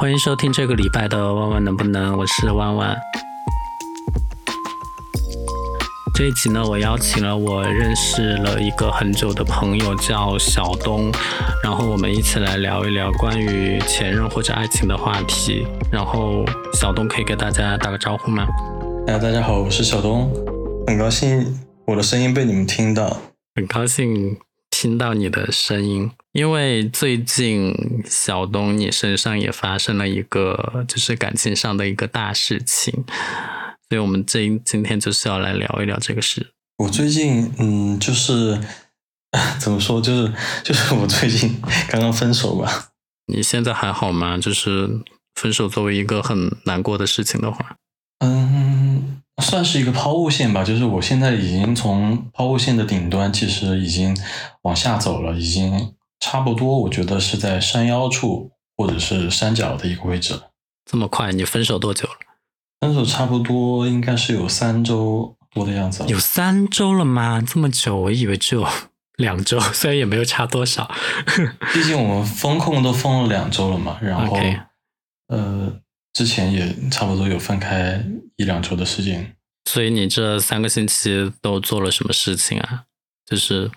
[0.00, 2.96] 欢迎收听这个礼拜的万万能不能，我是万万。
[6.14, 11.12] 这一集呢，我邀请了我认识了一个很久的朋友，叫小东，
[11.62, 15.66] 然后我们一起来聊一聊关于前任或者爱情的话题。
[15.92, 18.46] 然后小东可以给大家打个招呼吗？
[19.06, 20.32] 哎，大家好，我是小东，
[20.86, 23.18] 很高兴我的声音被你们听到，
[23.54, 24.38] 很高兴
[24.80, 26.10] 听到你的声音。
[26.32, 27.74] 因为最近
[28.06, 33.04] 小东你身上也发生了一个就是感情上的一个大事情，
[33.90, 36.52] 所以我们这今天就是要来聊一聊这个事。
[36.78, 38.58] 我最近嗯，就是
[39.58, 40.32] 怎么说，就是
[40.64, 41.60] 就是我最近
[41.90, 42.86] 刚刚分手吧。
[43.26, 44.38] 你现在还好吗？
[44.38, 44.88] 就是
[45.34, 47.89] 分手作为一个很难过的事情的话，嗯，
[49.40, 50.62] 算是一个抛物线吧。
[50.62, 54.16] 就是我现在已经从抛物线的顶端，其实已经
[54.62, 55.94] 往下走了，已经。
[56.22, 60.38] 差不多，我觉得是在山腰处或者是山脚的一个位置。
[60.84, 61.32] 这么快？
[61.32, 62.14] 你分手多久了？
[62.78, 66.04] 分手差不多应该是有三周多的样子。
[66.08, 67.40] 有三周了吗？
[67.40, 67.96] 这么久？
[67.96, 68.68] 我以为只有
[69.16, 70.90] 两周，虽然也没有差多少。
[71.72, 73.96] 毕竟我们风控都封了两周了嘛。
[74.02, 74.36] 然后，
[75.28, 75.72] 呃，
[76.12, 78.04] 之前也差不多有分开
[78.36, 79.34] 一两周的时间。
[79.64, 82.84] 所以你这三个星期都做了什么事情啊？
[83.24, 83.70] 就是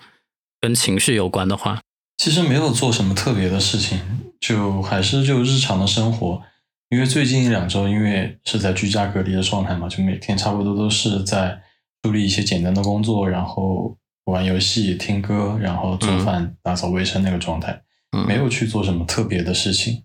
[0.60, 1.80] 跟情绪有关的话。
[2.16, 4.00] 其实没有做什么特别的事情，
[4.40, 6.42] 就还是就日常的生活。
[6.90, 11.60] 因为最近一两周，因为是在居家隔离的状态嘛，就每天差不多都是在
[12.02, 13.96] 处理一些简单的工作，然后
[14.26, 17.82] 玩游戏、听歌，然后做饭、打扫卫生那个状态，
[18.26, 20.04] 没有去做什么特别的事情，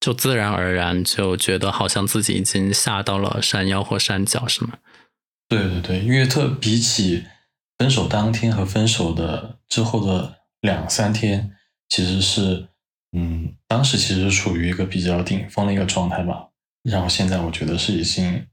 [0.00, 4.78] 就自然而然就觉得好像自己已经下到了山腰或山脚，是吗？
[5.48, 7.24] 对对对，因为特比起
[7.78, 10.36] 分手当天和分手的之后的。
[10.62, 11.52] 两三天
[11.88, 12.66] 其实是，
[13.12, 16.48] 嗯，当时其实处于一个比较顶峰的一个状态吧。
[16.82, 18.44] 然后现在我觉得是已经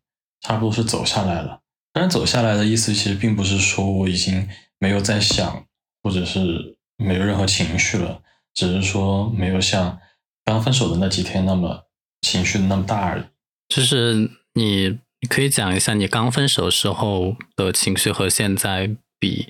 [0.42, 1.62] 差不多是走下来了。
[1.92, 4.48] 当然，走下来的意思其实并不是说我已经
[4.78, 5.66] 没有在想，
[6.04, 8.22] 或者是没有任何情绪了，
[8.54, 9.98] 只是说没有像
[10.46, 11.86] 刚分手的那几天那么
[12.22, 13.24] 情绪那么大而已。
[13.70, 15.00] 就是你
[15.30, 19.48] 可以讲一下你刚分手时候的情绪和现在比，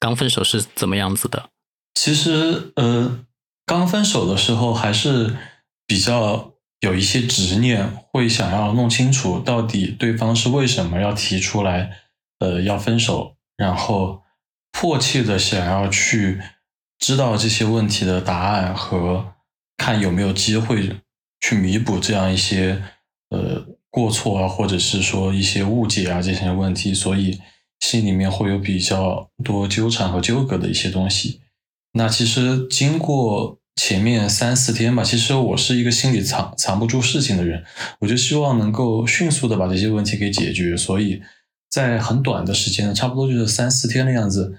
[0.00, 1.50] 刚分手是怎么样子的？
[1.94, 3.20] 其实，呃，
[3.64, 5.36] 刚分手的时候还是
[5.86, 11.98] 比较有一些执念，会想要弄清楚到底对方是为什么要提出来，
[12.40, 14.22] 呃，要分手，然后
[14.72, 16.40] 迫切的想要去
[16.98, 19.33] 知道这些问题的答案和
[19.76, 21.00] 看有没有机会
[21.40, 22.82] 去弥补这样一些
[23.30, 27.38] 呃过错啊，或者是说一些误解啊这些问题，所以
[27.80, 31.40] 心里面会有比较多纠缠和纠葛的一些东西。
[31.92, 37.64] 那其实经过前面三四天吧，其实我是一个心里藏藏不住事情的人，
[38.00, 41.22] 我就希望能够迅速的把这些问题给解决，所以
[41.68, 44.58] 在很短的时间，差不多就是三四天的样子，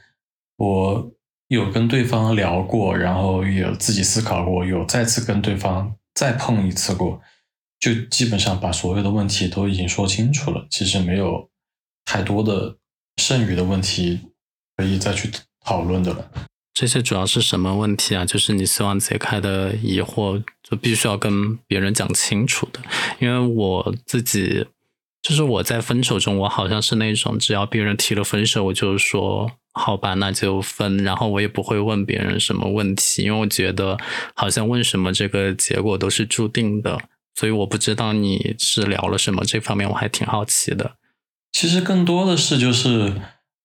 [0.58, 1.12] 我
[1.48, 7.22] 有跟对方聊过，然后有自己思考过，有再次跟对方再碰一次过，
[7.80, 11.50] 就基本上把所有的问题都已经说清楚了，其实没有
[12.04, 12.78] 太多的
[13.18, 14.22] 剩余的问题
[14.76, 15.30] 可以再去
[15.64, 16.32] 讨论的了。
[16.74, 18.26] 这些主要是什么问题啊？
[18.26, 22.82] 就是你希望解开的疑惑，就必须要跟别人讲清楚的。
[23.20, 24.68] 因为我自己，
[25.22, 33.98] 就是我在分手中，我好像是那种只要别人提了分手，我就说好吧，那就分，然后我也不会问别人什么问题，因为我觉得
[34.34, 37.00] 好像问什么这个结果都是注定的。
[37.36, 40.94] 所以我不知道你是聊了什么，这方面我还挺好奇的。
[41.52, 43.14] 其实更多的是就是。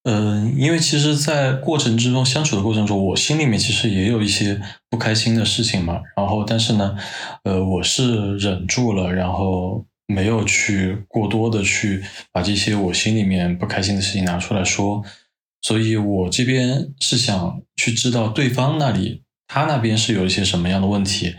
[0.03, 6.01] 嗯，因为其实，在过程之中相处的过程中，我心里面其实也有一些不开心的事情嘛。
[6.17, 6.97] 然后，但是呢，
[7.43, 15.03] 呃，我是忍住了，然后没有去过多的去把这些我心里面不开心的事情拿出来说。
[15.61, 21.35] 所以我这边是想去知道对方那里，他那边是有一些什么样的问题，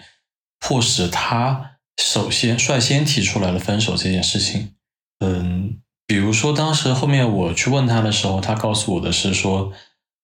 [0.61, 4.75] 迫使他首先率先提出来了分手这件事情。
[5.21, 5.79] 嗯。
[6.05, 9.73] 比如说，当时后面我去问他的时候，他告诉我的是说，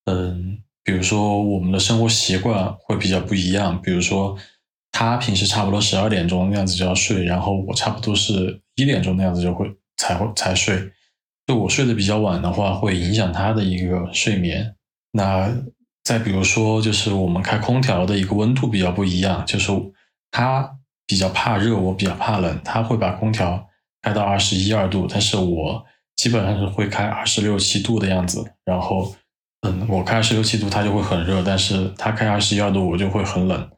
[0.05, 3.81] 嗯，比如说我们的生活习惯会比较不一样。
[3.81, 4.37] 比如说，
[4.93, 9.67] 他平时差不多十二点钟那样子就要睡，然后我差不多是一点钟那样子就会
[9.97, 10.77] 才会才睡。
[11.49, 14.77] 就我睡得比较晚的话，会影响他的一个睡眠。
[15.13, 15.51] 那
[16.05, 19.73] 再比如说，就是我们开空调的一个温度比较不一样，就是
[20.31, 23.67] 他比较怕热，我比较怕冷，他会把空调。
[24.01, 25.85] 开到二十一二度，但是我
[26.15, 28.53] 基本上是会开二十六七度的样子。
[28.65, 29.13] 然后，
[29.63, 33.71] 嗯，我开二十六七度，它就会很热；但是它开二十一二度，我就会很冷。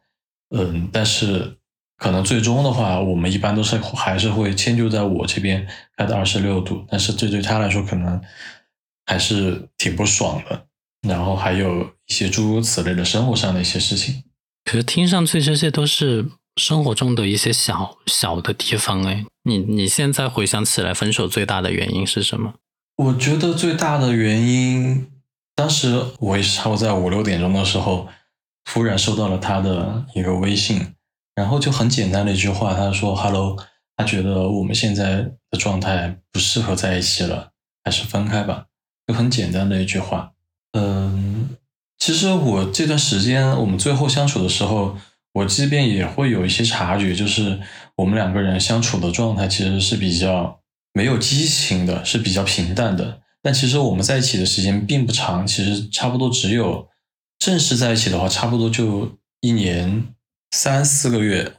[0.55, 1.57] 嗯，但是
[2.01, 5.69] 可能最终的话，我们一般都是还是会迁就在我这边
[5.99, 8.19] 开到二十六度，但是这对他来说可能
[9.05, 10.67] 还是挺不爽的。
[11.07, 14.23] 然后还有一些诸如此类的生活上的一些事情。
[14.65, 22.55] 可是听上去这些都是生活中的一些小小的地方哎，你你现在回想起来，分手最大的原因是什么？
[22.97, 25.07] 我觉得最大的原因，
[25.55, 28.09] 当时我也是差不多在五六点钟的时候，
[28.65, 30.95] 突然收到了他的一个微信。
[31.35, 33.57] 然后就很简单的一句话，他说：“Hello，
[33.97, 37.53] 他觉得我们现在的状态不适合在一起了，
[37.85, 38.67] 还是分开吧。”
[39.07, 40.33] 就很简单的一句话。
[40.73, 41.57] 嗯，
[41.99, 44.97] 其实我这段时间我们最后相处的时候，
[45.33, 47.61] 我这边也会有一些察觉，就是
[47.97, 50.61] 我们两个人相处的状态其实是比较
[50.93, 53.21] 没有激情的，是比较平淡的。
[53.43, 56.89] 但其实我们在一起的时间并不长，其实差不多只有
[57.39, 60.07] 正式在一起的话，差不多就一年。
[60.51, 61.55] 三四个月，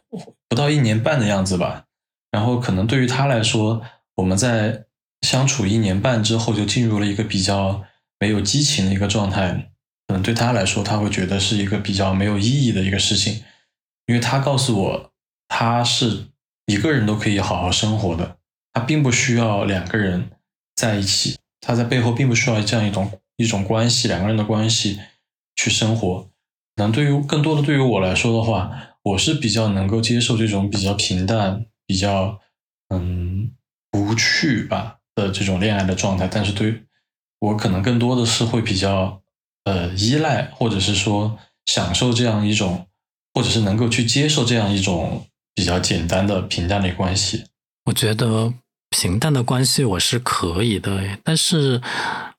[0.48, 1.86] 不到一年半的样子吧。
[2.32, 3.82] 然后可能对于他来说，
[4.16, 4.86] 我们在
[5.22, 7.84] 相处一年半之后，就进入了一个比较
[8.20, 9.72] 没有激情的一个状态。
[10.08, 13.44] 可能对他来说，他会觉得是一个比较没有意义的一个事情。
[14.08, 15.12] 因为他告诉我，
[15.48, 16.28] 他是
[16.66, 18.38] 一个人都可以好好生活的，
[18.74, 20.32] 他并不需要两个人
[20.76, 25.00] 在一起，他在背后并不需要这样一种一种关系，两个人的关系
[25.56, 26.31] 去生活。
[26.76, 28.72] 可能对于更多的对于我来说的话，
[29.04, 32.40] 我是比较能够接受这种比较平淡、比较
[32.90, 33.52] 嗯
[33.92, 36.28] 无趣吧的这种恋爱的状态。
[36.28, 36.84] 但是对
[37.40, 39.22] 我可能更多的是会比较
[39.66, 42.88] 呃依赖，或者是说享受这样一种，
[43.34, 47.44] 或者是能够去接受这样一种比较简单的平淡的关系。
[47.86, 48.54] 我觉得
[48.90, 51.82] 平淡的关系我是可以的，但是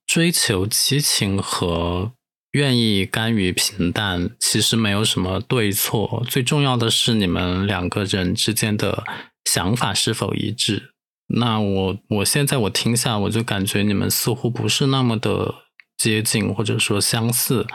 [0.06, 2.12] 追求激情和。
[2.52, 9.04] 愿意甘于平淡，其实没有什么对错，最重要的是你们两个人之间的
[9.46, 10.90] 想法是否一致。
[11.28, 15.54] 那我我现在我听下，我就感觉你们似乎不是那么的
[15.96, 17.66] 接近，或者说相似，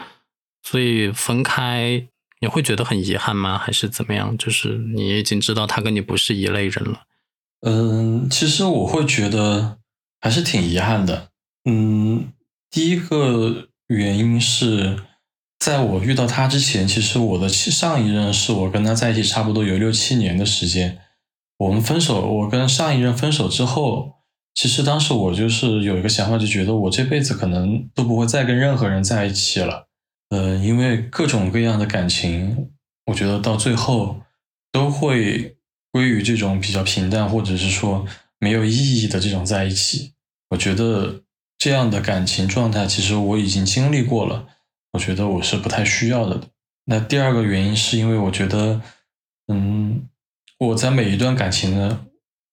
[0.62, 2.08] 所以分开
[2.42, 3.58] 你会觉得很遗憾吗？
[3.58, 4.38] 还是怎么样？
[4.38, 7.02] 就是你已经知道他跟你不是一类人了。
[7.62, 9.80] 嗯，其实我会觉得
[10.22, 11.30] 还是挺遗憾的。
[11.66, 12.32] 嗯，
[12.70, 13.70] 第一个。
[13.88, 15.00] 原因是
[15.60, 21.00] 在我遇到他之前，其实我的上一任是我跟他在一起差不多有六七年的时间。
[21.58, 24.16] 我们分手，我跟上一任分手之后，
[24.54, 29.88] 其实当时我就是有一个想法，就觉得我这辈子可能都不会再跟任何人在一起了。
[30.30, 32.70] 呃，因为各种各样的感情，
[33.06, 34.20] 我觉得到最后
[34.72, 35.56] 都会
[35.94, 38.06] 归于这种比较平淡，或者是说
[38.38, 40.12] 没有意义的这种在一起。
[40.50, 41.24] 我觉得。
[41.58, 44.48] 这样的感情状态，其实我已经经历过了，
[44.94, 46.40] 我觉得我是不太需要的。
[46.86, 48.80] 那第二个原因是因为我觉得，
[49.48, 50.08] 嗯，
[50.60, 52.06] 我在每一段感情的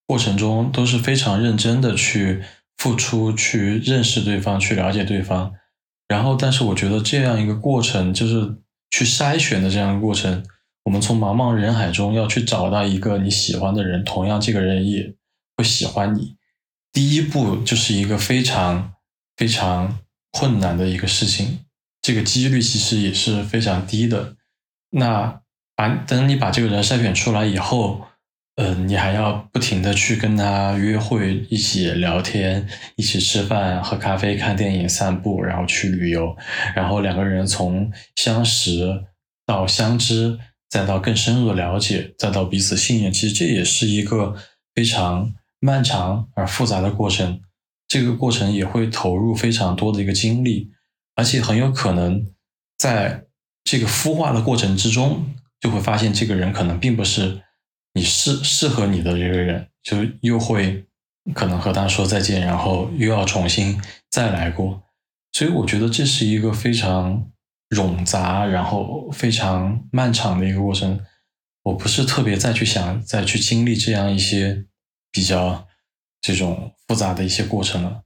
[0.07, 2.43] 过程中都是非常认真的去
[2.77, 5.53] 付出、去认识对方、去了解对方。
[6.07, 8.57] 然后，但是我觉得这样一个过程，就是
[8.89, 10.43] 去筛选的这样一个过程，
[10.85, 15.13] 我们从茫茫人海中要去找到一个你喜欢的人，同样这个人也
[15.55, 16.35] 会喜欢你，
[16.91, 18.94] 第一步就是一个非常。
[19.35, 19.99] 非常
[20.31, 21.59] 困难的一个事情，
[22.01, 24.35] 这个几率其实也是非常低的。
[24.91, 25.41] 那
[25.75, 28.05] 把等你把这个人筛选出来以后，
[28.55, 36.35] 嗯，你还要不停的去跟他约会，一起聊天，一起吃饭、喝咖啡、看电影、散步，然后去旅游，
[36.73, 39.03] 然后两个人从相识
[39.45, 44.35] 到相知，再到更深入的了解，再到彼此信任，其实这也是一个
[44.73, 47.41] 非常漫长而复杂的过程。
[47.87, 50.71] 这个过程也会投入非常多的一个精力，
[51.15, 52.25] 而且很有可能
[52.77, 53.25] 在
[53.63, 55.25] 这个孵化的过程之中，
[55.59, 57.43] 就会发现这个人可能并不是
[57.93, 60.85] 你适适合你的这个人，就又会
[61.33, 64.83] 可能和他说再见，然后又要重新再来过。
[65.31, 67.31] 所以我觉得这是一个非常
[67.69, 70.99] 冗杂，然后非常漫长的一个过程。
[71.63, 74.65] 我不是特别再去想再去经历这样一些
[75.11, 75.67] 比较。
[76.21, 78.03] 这种复杂的一些过程了，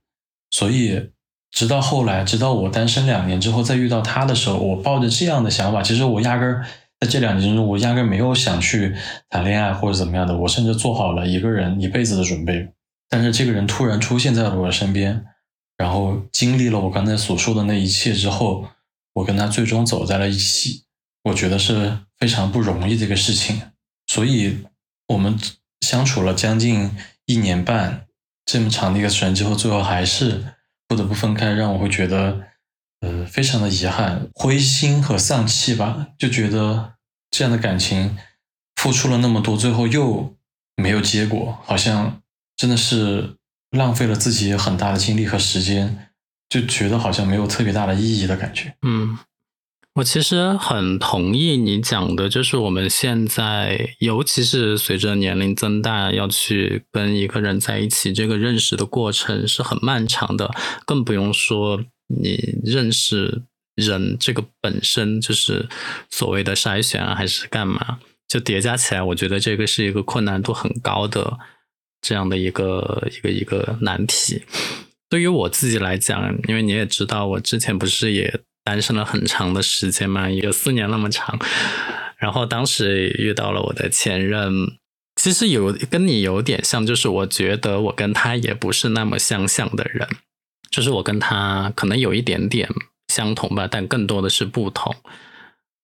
[0.52, 1.12] 所以
[1.52, 6.66] 直到后来，直到我单身两年之后再遇到他的时候，我抱着这样的想法，其实我压根儿
[7.00, 8.96] 在这两年中，我压根没有想去
[9.30, 12.72] 谈恋爱或者怎么样的，我甚至做好了一个人一辈子的准备。
[13.10, 15.26] 但是这个人突然出现在了我的身边，
[15.78, 18.68] 然后经历了我刚才所说的那一切之后，
[19.14, 20.84] 我跟他最终走在了一起，
[21.24, 23.62] 我觉得是非常不容易的一个事情。
[24.06, 24.60] 所以
[25.08, 25.36] 我们
[25.82, 26.92] 相处了将近
[27.26, 28.06] 一年半。
[28.51, 30.44] 这么长的一个时间之后，最后还是
[30.88, 32.48] 不得不分开，让我会觉得，
[33.01, 36.08] 呃，非常的遗憾、灰心和丧气吧。
[36.18, 36.94] 就觉得
[37.29, 38.18] 这样的感情
[38.77, 40.36] 付出了那么多，最后又
[40.77, 42.24] 没有结果，好像
[42.58, 43.36] 真的是
[43.70, 46.10] 浪费了自己很大的精力和时间，
[46.50, 48.75] 就觉得好像没有特别大的意义的感觉。
[48.82, 49.15] 嗯，
[49.96, 60.51] 我其实很同意你讲的，就是我们现在，尤其是随着年龄增大，要去跟一个人在一起，这个认识的过程是很漫长的，
[60.86, 63.41] 更不用说你认识
[63.75, 65.67] 人这个本身就是
[66.10, 68.00] 所谓的筛选啊，还是干嘛？
[68.27, 71.38] 就叠加起来，我觉得这个是一个困难度很高的
[72.00, 74.43] 这样的一个一个一个难题。
[75.10, 81.39] 对于我自己来讲，因为你也知道，我之前不是也单身了很长的时间嘛，有四年那么长。
[82.18, 84.51] 然后当时遇到了我的前任，
[85.16, 90.08] 其实有跟你有点像，就是我觉得我跟他也不是那么相像的人，
[90.70, 92.70] 就是我跟他可能有一点点
[93.08, 94.96] 相同吧，但更多的是不同。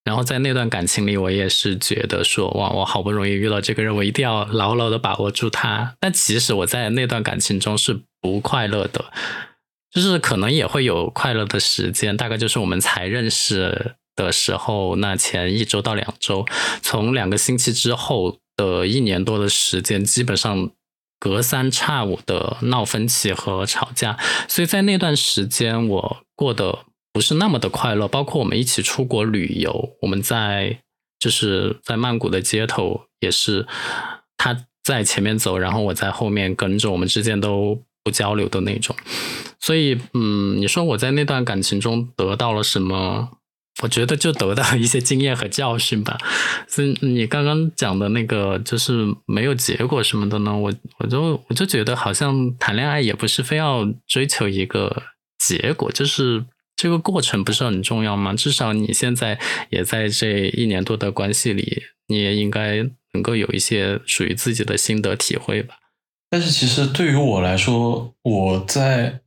[0.04, 5.96] 然后在那段感情里，我也是觉得说，哇，我好不容易遇到这个人，我一定要牢牢的把握住他。
[6.00, 9.06] 但其实我在那段感情中是不快乐的，
[9.96, 16.46] 就是可能也会有快乐的时间，大概就是我们才认识的时候，那前一周到两周，
[16.84, 20.70] 从两个星期之后的一年多的时间，基本上
[21.20, 26.80] 隔三差五的闹分歧和吵架，所以在那段时间我过得。
[27.16, 30.82] 不是那么的快乐，包括我们一起出国旅游，我们在
[31.18, 33.66] 就是在曼谷的街头，也是
[34.36, 38.94] 他在前面走，然后我在后面跟着，我们之间都不交流的那种。
[39.66, 43.30] 所以，嗯，你说我在那段感情中得到了什么？
[43.84, 46.18] 我觉得就得到一些经验和教训吧。
[46.70, 50.56] 所以你刚刚讲的那个就是没有结果什么的呢？
[50.56, 55.04] 我我就我就觉得好像谈恋爱也不是非要追求一个
[55.40, 56.46] 结果，就是。
[56.78, 58.34] 这个过程不是很重要吗？
[58.34, 65.76] 至少你现在也在这一年多的关系里，你也应该能够有一些属于自己的心得体会吧。
[66.30, 69.22] 但是其实对于我来说，我在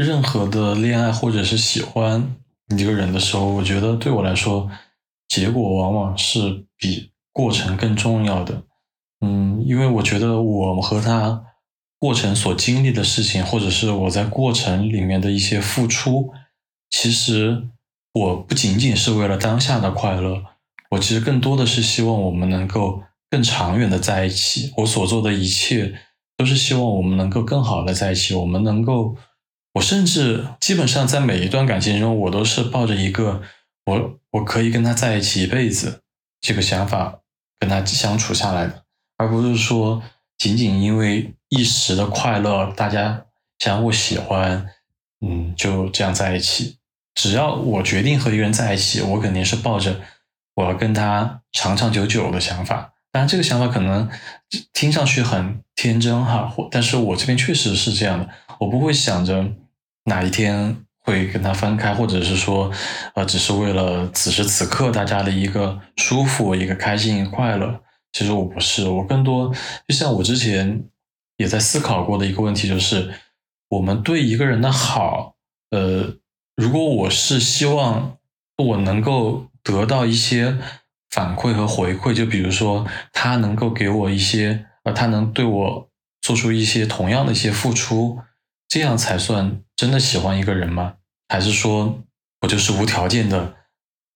[0.00, 2.34] 任何的恋爱或者是喜欢
[2.76, 4.70] 一个人的时候，我觉得对我来说，
[5.28, 8.62] 结果往往是比过程更重要的。
[9.20, 11.44] 嗯，因为我觉得我和他
[11.98, 16.32] 过程所经历的事情，或者是我在过程里面的一些付出。
[16.88, 17.68] 其实
[18.14, 20.42] 我不仅仅是为了当下的快乐，
[20.90, 24.72] 我其实更多的是希望我们能够更长远的在一起。
[24.78, 25.94] 我所做的一切
[26.36, 28.34] 都是希望我们能够更好的在一起。
[28.34, 29.14] 我们能够，
[29.74, 33.42] 我甚至基本上在每一段感情中，我都是抱着一个
[33.86, 36.02] 我我可以跟他在一起一辈子
[36.40, 37.20] 这个想法
[37.58, 38.82] 跟他相处下来的，
[39.16, 40.02] 而不是说
[40.38, 43.26] 仅仅因为一时的快乐，大家
[43.58, 44.66] 相互喜欢，
[45.20, 46.78] 嗯，就这样在一起。
[47.14, 50.00] 只要我决定和一个人在一起，我肯定是抱着
[50.54, 52.94] 我要跟他长长久久的想法。
[53.12, 54.08] 当然，这个想法可能
[54.72, 58.28] 听上去很天真哈，或但是我这边确实是这样的。
[58.60, 59.44] 我不会想着
[60.04, 62.70] 哪一天会跟他分开，或者是说，
[63.14, 67.80] 呃，只是为了此时此刻大家的一个舒服、一个开心、快乐。
[68.12, 69.52] 其实我不是，我更多
[69.88, 70.84] 就像我之前
[71.36, 73.12] 也在思考过的一个问题，就是
[73.68, 75.34] 我们对一个人的好，
[75.70, 76.16] 呃。
[76.56, 78.18] 如果我是希望
[78.58, 80.58] 我能够得到一些
[81.08, 85.88] 反馈和回馈，就比如说他能够给我一些，呃，他能对我
[86.20, 88.18] 做出一些同样的一些付出，
[88.70, 90.94] 这样才算真的喜欢一个人吗？
[91.28, 92.02] 还是说
[92.40, 93.56] 我就是无条件的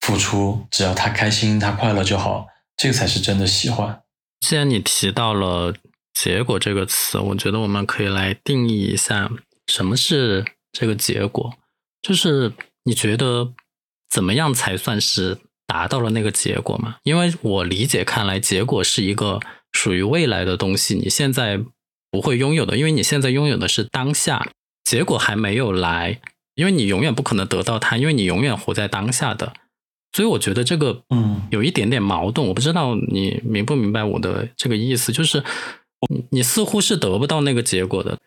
[0.01, 2.47] 付出，只要他开心他快乐就好，
[2.77, 4.01] 这个才是真的喜欢？
[4.41, 5.75] 既然你提到了
[6.15, 9.29] “结果”这个词，我觉得我们可以来定义一下
[9.67, 11.55] 什么是这个结果。
[12.01, 12.53] 就是
[12.85, 13.53] 你觉得
[14.09, 16.99] 怎么样才算是达到了那个结果吗？
[17.03, 19.41] 因为我理解看来，结果是一个
[19.73, 21.61] 属于未来的东西，你现在
[22.15, 24.53] 不会拥有的，因为你现在拥有的是当下，
[24.85, 26.21] 结果还没有来，
[26.55, 29.53] 因为你永远不可能得到它，因为你永远活在当下的。
[30.13, 35.43] 所以我觉得这个嗯有一点点矛盾，我不知道你明不明白我的这个意思，就是
[36.31, 38.19] 你似乎是得不到那个结果的。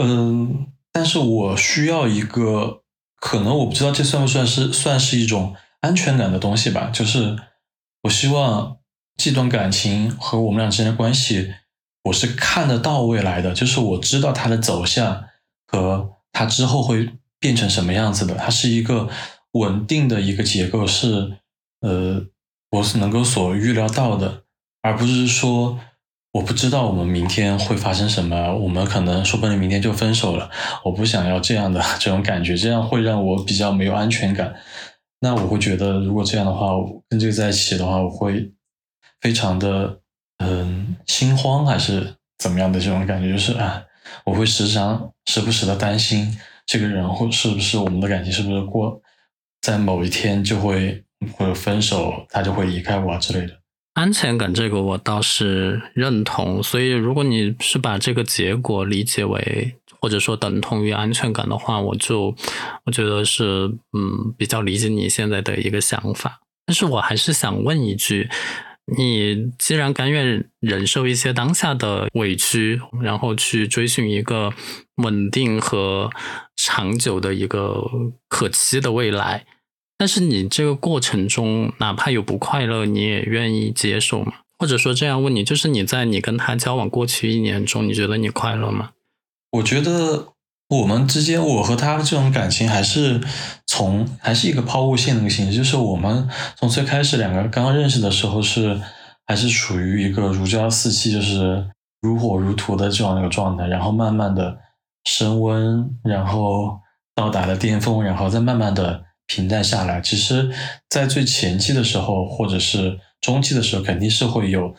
[0.00, 2.80] 嗯，但是我需要一个。
[3.20, 6.90] 可能我不知道这算不算是算是一种安全感的东西吧。
[6.92, 7.38] 就是
[8.02, 8.76] 我希望
[9.16, 11.54] 这段感情和我们俩之间的关系，
[12.04, 15.24] 我是看得到未来的，就是我知道它的走向
[15.66, 18.34] 和它之后会变成什么样子的。
[18.36, 19.08] 它是一个
[19.52, 21.38] 稳定的一个结构，是
[21.80, 22.24] 呃，
[22.70, 24.44] 我是能够所预料到的，
[24.82, 25.78] 而不是说。
[26.34, 30.50] 我不知道我们明天会发生什么，我们可能说不定明天就分手了。
[30.84, 34.52] 我不想要这样的 这种感觉，这样会让我比较没有安全感。
[35.20, 36.70] 那我会觉得，如果这样的话，
[37.08, 38.52] 跟这个在一起的话，我会
[39.20, 40.00] 非常的
[40.38, 43.82] 嗯心慌还是怎么样的这种感觉，就是啊，
[44.24, 46.36] 我会时常时不时的担心
[46.66, 49.00] 这个人或是不是我们的感情是不是过
[49.60, 51.02] 在某一天就会
[51.36, 53.54] 或者分手，他就会离开我之类的。
[53.94, 62.34] 安全感这个我倒是认同，所以如果你是把这个结果理解为或者说等同于安全感的话，我就
[62.84, 66.40] 我觉得是嗯比较理解你现在的一个想法。
[66.66, 68.28] 但是我还是想问一句，
[68.86, 74.52] 你既然甘愿忍受一些当下的委屈，然后去追寻一个
[74.96, 76.10] 稳定和
[76.56, 77.82] 长久的一个
[78.28, 79.46] 可期的未来。
[79.96, 84.32] 但是你这个过程中，哪怕有不快乐，你也愿意接受吗？
[84.58, 88.90] 或者说这样问你，就是你在你跟他交往过去一年中，你觉得你快乐吗？
[89.52, 90.33] 我觉得
[90.68, 93.20] 我们之间，我和他的这种感情还是
[93.66, 98.80] 从还是一个抛物线的一个形式，就是我们从最开始两个刚刚认识的时候是
[99.26, 101.66] 还是处于一个如胶似漆，就是
[102.00, 104.56] 如火如荼的这样一个状态，然后慢慢的
[105.04, 106.78] 升温，然后
[107.14, 109.04] 到达了巅峰，然后再慢慢的。
[109.26, 110.52] 平淡下来，其实，
[110.90, 114.74] 在最前期的时候，或者是中期的时候，肯定是会有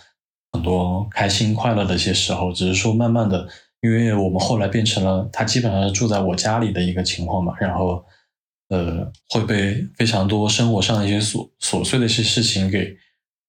[0.52, 2.54] 很多开心快乐的一些时候。
[2.54, 3.48] 只是说，慢慢的，
[3.82, 8.04] 因为我们后来变成了他基本上是住在我家里的一个情况嘛，然后，
[8.70, 12.96] 呃，会被非常多生活上的一些琐琐碎的一些事情给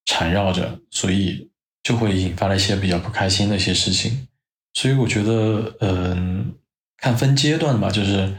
[0.04, 1.50] 缠绕着，所以
[1.82, 4.28] 就会引发了一些比较不开心的一些事情。
[4.74, 6.54] 所以我觉得，嗯，
[6.96, 8.34] 看分阶段吧，就是。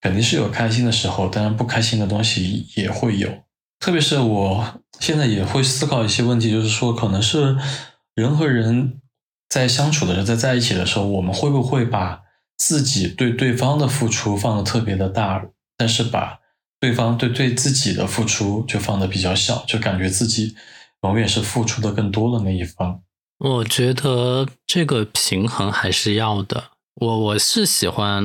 [0.00, 3.28] 肯定是有开心的时候，当然不开心的东西也会有。
[3.80, 7.56] 特别是我现在也会思考一些问题，就是说，可能是
[8.14, 9.00] 人和人
[9.48, 12.20] 在相处的时候在在一起的时候，我们会不会把
[12.56, 15.44] 自己对对方的付出放的特别的大，
[15.76, 16.38] 但是把
[16.80, 20.54] 对方对对自己的付出就放的比较小，就感觉自己
[21.02, 23.00] 永远是付出的更多的那一方。
[23.38, 26.64] 我觉得这个平衡还是要的。
[26.96, 28.22] 我我是喜欢。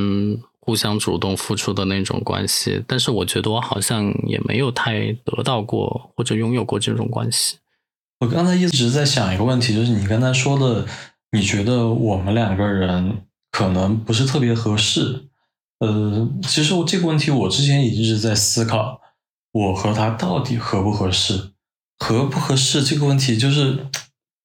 [0.65, 7.57] 互相主动付出的那种关系，但是我觉得我好像也没有太得到过或者拥有过这种关系。
[8.21, 10.87] 我刚才一直在想一个问题，就是你刚才说的，
[11.33, 15.25] 你觉得我们两个人可能不是特别合适。
[15.79, 19.01] 呃，其实我这个问题我之前也一直在思考，
[19.51, 21.51] 我和他到底合不合适？
[21.97, 23.87] 合不合适这个问题，就是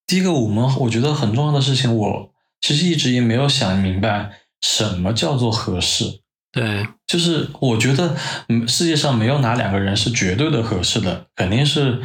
[0.07, 4.33] 第一个，我们我觉得很重要的事情，我其实一直也没有想明白。
[4.61, 6.21] 什么叫做合适？
[6.51, 8.17] 对，就是我觉得，
[8.49, 12.03] 嗯，世界上没有哪两个人是绝对的合适的，肯定是，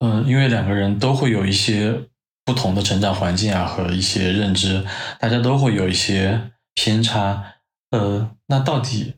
[0.00, 2.08] 嗯，因为两个人都会有一些
[2.46, 4.86] 不同的成长环境啊和一些认知，
[5.20, 7.44] 大家都会有一些偏差。
[7.90, 9.16] 呃，那到底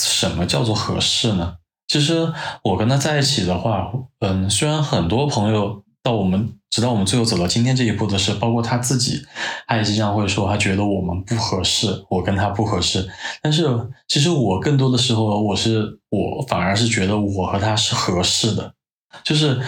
[0.00, 1.58] 什么叫做合适呢？
[1.86, 2.32] 其实
[2.64, 6.54] 我跟他在一起的话，嗯，虽然很多朋友到我们。
[6.72, 9.22] 直到我们最后走到今天这一步的是，包括他自己，
[9.66, 13.06] 他也经常会说，他觉得我们不合适，我跟他不合适。
[13.42, 13.68] 但是
[14.08, 18.72] 其实我更多的时候，我是我反而是觉得我和他是合适的，
[19.22, 19.60] 就是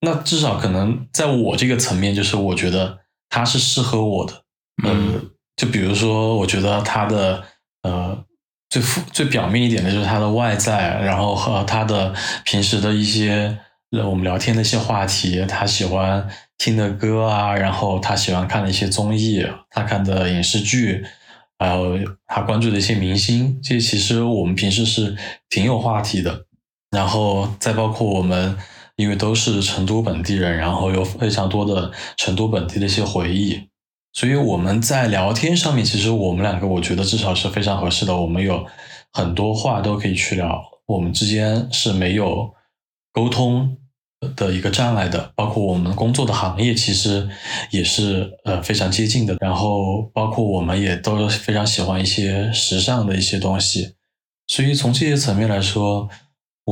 [0.00, 4.42] 那至少可能在我这个层面，就是我觉得他是适合我的。
[4.84, 7.44] 嗯，就比如说，我觉得他的
[7.82, 8.24] 呃
[8.68, 13.58] 最负最表面一点的就是他的外在，然后和他的平时的一些
[13.90, 16.28] 我们聊天的一些话题，他喜欢。
[16.62, 21.02] 听的歌啊，然后他喜欢看的一些综艺，他看的影视剧，
[21.58, 25.16] 还有他关注的一些明星，这些其实我们平时是
[25.48, 26.44] 挺有话题的。
[26.90, 28.58] 然后再包括我们，
[29.00, 33.58] 因为都是成都本地人，然后有非常多的成都本地的一些回忆，
[34.12, 38.14] 所以我们在聊天上面，其实我们两个我觉得至少是非常合适的。
[38.14, 38.66] 我们有
[39.12, 42.52] 很多话都可以去聊，我们之间是没有
[43.12, 43.76] 沟通。
[44.36, 47.26] 的一个障碍的，包括我们工作的行业其实
[47.70, 53.94] 也是呃非常接近的，然后包括我们也都非常喜欢一些时尚的一些东西，
[54.46, 56.06] 所以从这些层面来说，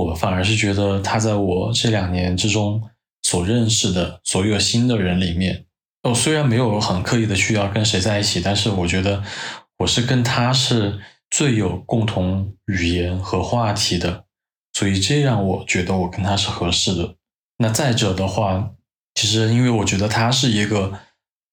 [0.05, 2.83] 我反而是觉得他在我这两年之中
[3.23, 5.67] 所认识的所有新的人里面，
[6.03, 9.23] 哦虽然没有很刻意的去要跟谁在一起，但是我觉得
[9.79, 14.25] 我是跟他是最有共同语言和话题的，
[14.73, 17.17] 所以这让我觉得我跟他是合适的。
[17.59, 18.71] 那再者的话，
[19.15, 21.01] 其实因为我觉得他是一个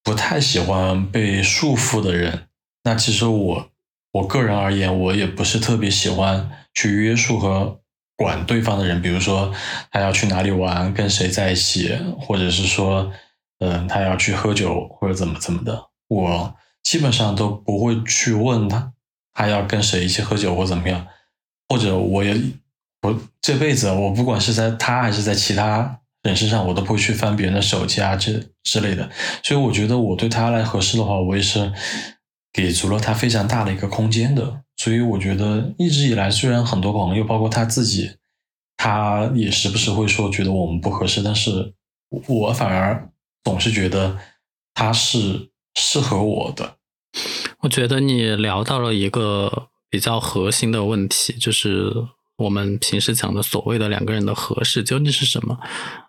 [0.04, 2.44] 不太喜欢被束缚的人。
[2.84, 3.70] 那其实我
[4.12, 7.80] 我个人而言，我也不是特别喜欢去约束和
[8.16, 9.00] 管对方的人。
[9.00, 9.52] 比如说
[9.90, 13.12] 他要去哪里玩，跟谁在一起，或者是说，
[13.60, 18.92] 嗯，他要去喝酒或者怎么怎么的，我基本上都不会去问他，
[19.32, 21.06] 他要跟谁一起喝酒或怎么样，
[21.68, 22.36] 或者我也。
[23.02, 28.32] 我这辈子，我不管是在他还是在其他人身上，我都不会去翻别人的手机啊，这
[28.64, 29.08] 之类的。
[29.44, 31.72] 所以我觉得我对他来合适的话，我也是
[32.52, 34.62] 给足了他非常大的一个空间的。
[34.76, 38.12] 所以我觉得一直以来，虽然很多朋友，包括他自己，
[38.76, 41.74] 他也时不时会说觉得我们不合适，但是
[42.28, 43.10] 我反而
[43.44, 44.18] 总是觉得
[44.74, 46.76] 他是适合我的。
[47.60, 51.90] 我觉得你聊到了一个比较核心的问题，就是
[52.36, 55.58] 我们平时讲的所谓的两个人的合适究竟是什么？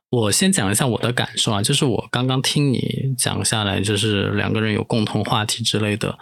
[0.09, 6.17] 我先讲一下我的感受啊，就是我刚刚听你讲下来，就是两个人有共同话题之类的，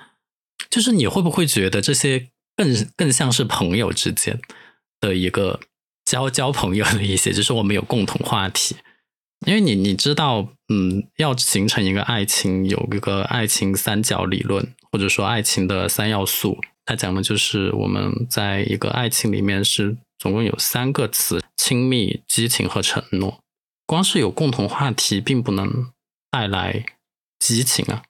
[0.70, 4.40] 就是你会不会觉得这些更更像是朋友之间
[5.00, 5.60] 的一个
[6.06, 8.76] 交交朋友的一些，就是我们有共同话题，
[9.46, 23.40] 因为你你知道，嗯，要形成一个爱情，有一个爱情三角理论，或者说爱情的三要素，它讲的就是我们在一个爱情里面是总共有三个词：亲密、激情和承诺。
[23.88, 25.92] 光是有共同话题，并不能
[26.32, 26.86] 带来
[27.38, 28.04] 激情啊，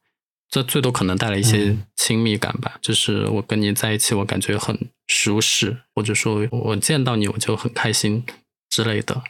[0.56, 2.78] 这最多可能带来一些亲密感吧。
[2.82, 8.24] 就是我跟你在一起，我感觉很舒适，或者说我见到你我就很开心
[8.70, 9.22] 之类的。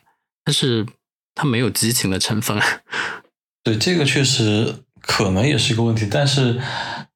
[0.43, 0.85] 但是
[1.33, 2.61] 它没有激情的成分。
[3.65, 6.07] 对，这个确实可能也是一个问题。
[6.11, 6.61] 但是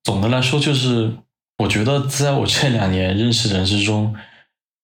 [0.04, 1.13] 总的来说，就是
[1.60, 4.15] 我觉得在我这两年认识人之中，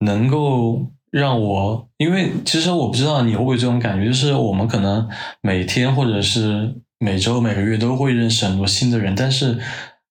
[0.02, 0.92] 能够。
[1.12, 5.08] 让我，因为其实我不知道你会不会这种感觉，就是我们可能
[5.42, 9.60] 每天或者是每周、每个月都会认识很多新的人，但是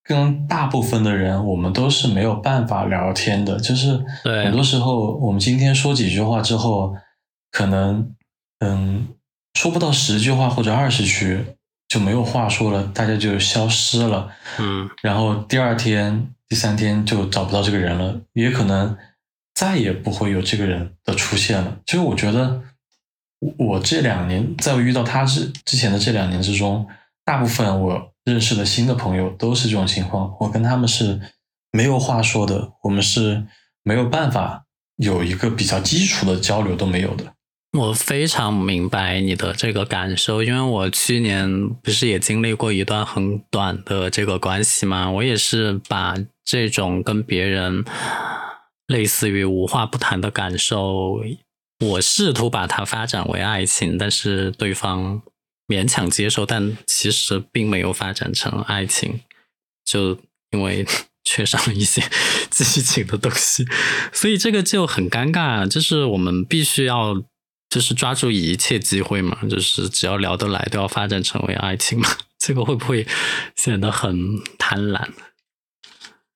[0.04, 3.58] 跟大部分的人，我们都是没有办法聊天的。
[3.58, 6.94] 就是很多时候，我们今天说几句话之后，
[7.50, 8.14] 可能
[8.60, 9.08] 嗯
[9.58, 11.44] 说不到十句话或者二十句
[11.88, 14.30] 就没有话说了，大家就消失了。
[14.60, 18.96] 嗯，然后第二天、第三天就找不到这个人了，也可能。
[19.56, 21.76] 再也不会有这个人的出现了。
[21.86, 22.60] 其实我觉得，
[23.58, 26.86] 我这两年在我遇到他之之前的这两年之中，
[27.24, 30.34] 大部分我认识的新的朋友都是这种情况。
[30.40, 31.20] 我跟他们是
[31.72, 33.44] 没有话说的，我们是
[33.82, 34.64] 没有办法
[34.96, 37.32] 有一个比较基础的交流都没有的。
[37.78, 45.10] 我非常明白你的这个感受，因为我去年不是也经历过一段很短的这个关系吗？
[45.10, 47.84] 我也是把这种跟别人。
[48.88, 51.18] 类似于无话不谈的感受，
[51.80, 55.22] 我试图把它发展为爱情，但是对方
[55.66, 59.20] 勉强接受，但其实并没有发展成爱情，
[59.84, 60.18] 就
[60.50, 60.86] 因为
[61.24, 62.02] 缺少了一些
[62.50, 63.66] 激情的东西，
[64.12, 65.66] 所以这个就很尴尬。
[65.68, 67.22] 就是我们必须要
[67.68, 72.08] 就是抓住一切机会嘛，就是只要聊得来，都要发展成为爱情嘛。
[72.38, 73.06] 这个会不会
[73.56, 75.08] 显得很贪婪？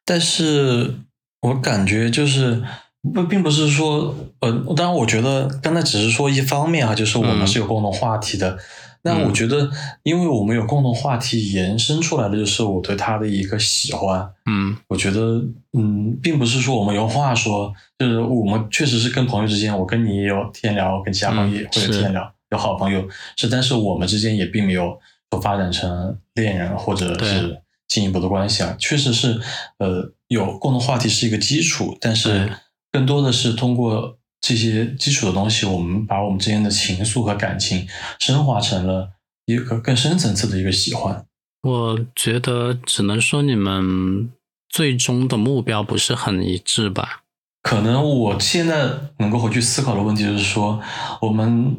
[0.05, 1.01] 但是。
[1.41, 2.65] 我感觉就是
[3.13, 8.59] 不，并不是说，呃，当然，我觉得刚才只是说一方面啊，就是我们是有共同话题的。
[9.03, 9.71] 那我觉得，
[10.03, 14.29] 因为我们有共同话题，延伸出来的就是我对他的一个喜欢。
[14.47, 15.41] 嗯，我觉得，
[15.73, 24.99] 嗯，并不是说我们有话说，就是我们确实是跟朋友之间，我跟你也有天聊，跟其他朋友也会有天聊，有好朋友是，但是我们之间也并没有
[25.31, 29.41] 说发展成恋人或者是进一步的关系啊，确实是，
[29.79, 30.13] 呃。
[30.29, 32.53] 有共同话题是一个基础，但是
[32.91, 37.87] 更多的是通过这些基础的东西，我们把我们之间的情愫和感情
[38.19, 39.11] 升华成了
[39.47, 41.27] 一个更深层次的一个喜欢。
[41.63, 44.31] 我觉得只能说你们
[44.69, 47.25] 最终的目标不是很一致吧？
[47.63, 50.81] 可能我现在能够回去思考的问题就是说，
[51.21, 51.77] 我们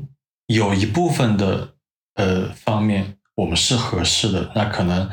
[0.47, 1.73] 有一部分的
[2.15, 5.09] 呃方面我们是合适的，那可能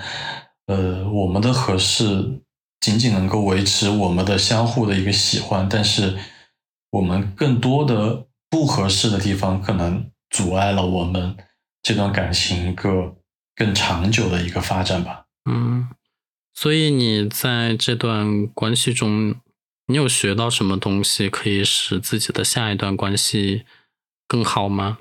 [0.66, 2.42] 呃我们的合适。
[2.86, 6.16] 仅仅能够维持我们的相互的一个喜欢，但是
[6.90, 11.36] 我们更多的不合适的地方，可能阻碍了我们
[11.82, 13.16] 这段感情一个
[13.56, 15.24] 更长久的一个发展吧。
[15.50, 15.88] 嗯，
[16.54, 19.34] 所以你在这段关系中，
[19.88, 23.64] 你有学到什么东西可以使自己的下一段关系
[24.28, 24.98] 更好吗？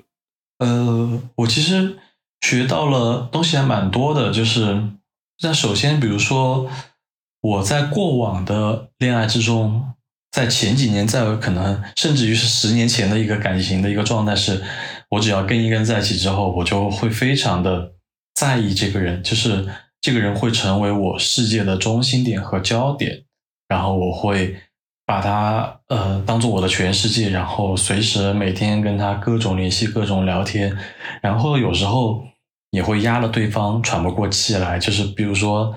[0.58, 1.96] 呃，我其实
[2.40, 4.88] 学到了东西还蛮多的，就是
[5.44, 6.68] 那首先，比如说。
[7.46, 9.92] 我在过往的恋爱之中，
[10.32, 14.60] 在前几年，在可能甚至于是十年前的一个感情的一个状态是，
[15.10, 17.92] 我只要跟一个人在一起之后，我就会非常的
[18.34, 19.64] 在意这个人，就是
[20.00, 23.22] 这个人会成为我世界的中心点和焦点，
[23.68, 24.56] 然后我会
[25.04, 30.76] 把他呃当做我的全世界，然后随时每天跟他各种联系、各种聊天，
[31.22, 32.24] 然后有时候
[32.72, 35.72] 也会压了对方喘不过气来，就是比如说。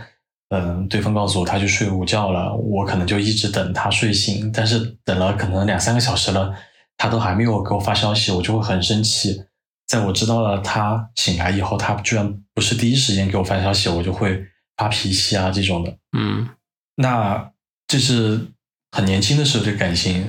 [0.49, 6.53] 嗯，对方告诉我他去睡午觉了，我可能就一直等他睡醒，但是等了可能两三个小时了，
[6.97, 9.43] 他都还没有给我发消息，我就会很生气。
[9.87, 14.43] 在我知道了他醒来以后，他居然不是第一时间给我发消息，我就会
[14.75, 15.95] 发脾气啊这种的。
[16.17, 16.49] 嗯
[16.95, 17.51] 那
[17.87, 18.47] 这是
[18.91, 20.27] 很年轻的时候的感情，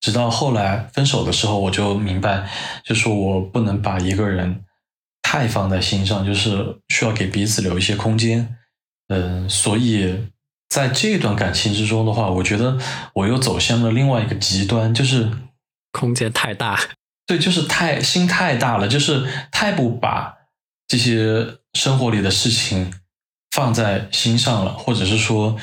[0.00, 2.48] 直到后来分手的时候，我就明白，
[2.84, 4.64] 就说我不能把一个人
[5.22, 8.56] 太放在心上，就是需要给彼此留一些空间。
[9.08, 10.28] 嗯，所以
[10.68, 12.78] 在这段感情之中的话，我觉得
[13.14, 15.30] 我又走向了另外一个极端，就是
[15.92, 16.78] 空间太大。
[17.26, 20.34] 对，就是太心太大了，就是太不把
[20.86, 22.92] 这些生活里的事情
[23.50, 25.56] 放在心上了，或者是说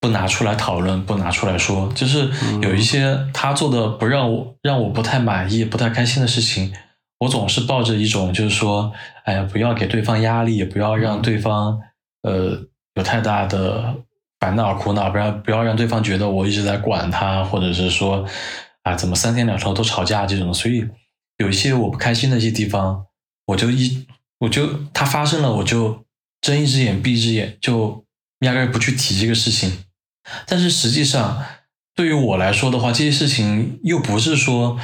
[0.00, 2.30] 不拿出来讨论，不拿出来说，就是
[2.62, 6.72] 有一些他做的不让我让我不太满意、不太开心的事情，
[7.18, 8.92] 我总是抱着一种就是说，
[9.24, 11.80] 哎呀，不要给对方压力，也不要让对方
[12.22, 12.64] 呃
[12.98, 13.94] 有太大的
[14.40, 18.26] 烦恼苦恼，不要不要让对方觉得我一直在管他，或者是说
[18.82, 20.86] 啊怎么三天两头都吵架这种，所以。
[21.40, 23.06] 有一些我不开心的一些地方，
[23.46, 24.04] 我就一
[24.40, 26.04] 我就它发生了，我就
[26.40, 28.04] 睁一只眼闭一只眼，就
[28.40, 29.84] 压根不去提这个事情。
[30.48, 31.40] 但是实际上，
[31.94, 34.80] 对于我来说的话，这些事情又不是说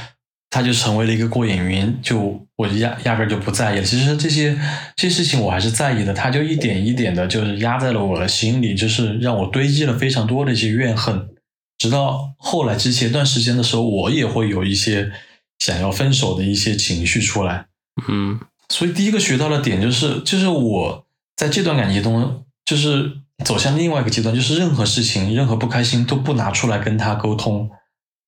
[0.54, 3.82] 他就成为了一个过眼云，就我就压压根就不在意了。
[3.82, 4.56] 其实这些
[4.94, 11.28] 这些事情我还是在意的，他就一点一点的，就是压在了我的心里，就是让我堆积了非常多的一些怨恨。
[11.76, 15.10] 直到后来之前一段时间的时候，我也会有一些。
[15.60, 17.66] 想要分手的一些情绪出来，
[18.08, 18.38] 嗯，
[18.68, 23.10] 所以第一个学到的点就是，就是我在这段感情中，就是
[23.44, 27.70] 走向另外一个阶段，就是任何事情、任何不开心都不拿出来跟他沟通，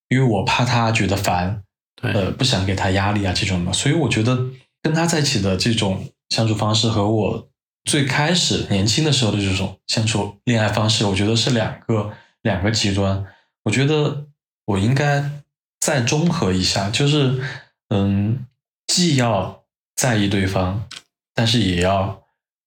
[0.09, 1.63] 因为我怕他觉得烦，
[2.03, 3.73] 呃，不想给他压力啊这种的。
[3.73, 4.39] 所以我觉得
[4.83, 7.49] 跟他在一起的这种相处方式和我
[7.85, 13.25] 最开始年轻的时候的这种相处恋爱方式，我觉得是两个两个极端。
[13.65, 14.27] 我觉得
[14.67, 15.31] 我应该。
[15.79, 17.41] 再综合一下，就是，
[17.91, 18.45] 嗯，
[18.89, 19.63] 既要
[19.95, 20.89] 在意对方，
[21.33, 22.23] 但是也要，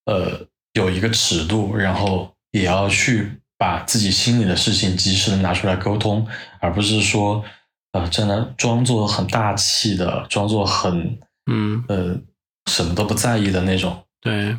[0.05, 6.25] 呃，有一个尺度，然后也要去把自己心里的事情及时的拿出来沟通，
[6.61, 7.43] 而不是说，
[7.91, 11.19] 呃，真的装作很大气的，装作很，
[11.51, 12.19] 嗯，呃，
[12.69, 14.05] 什么都不在意的那种。
[14.21, 14.57] 对，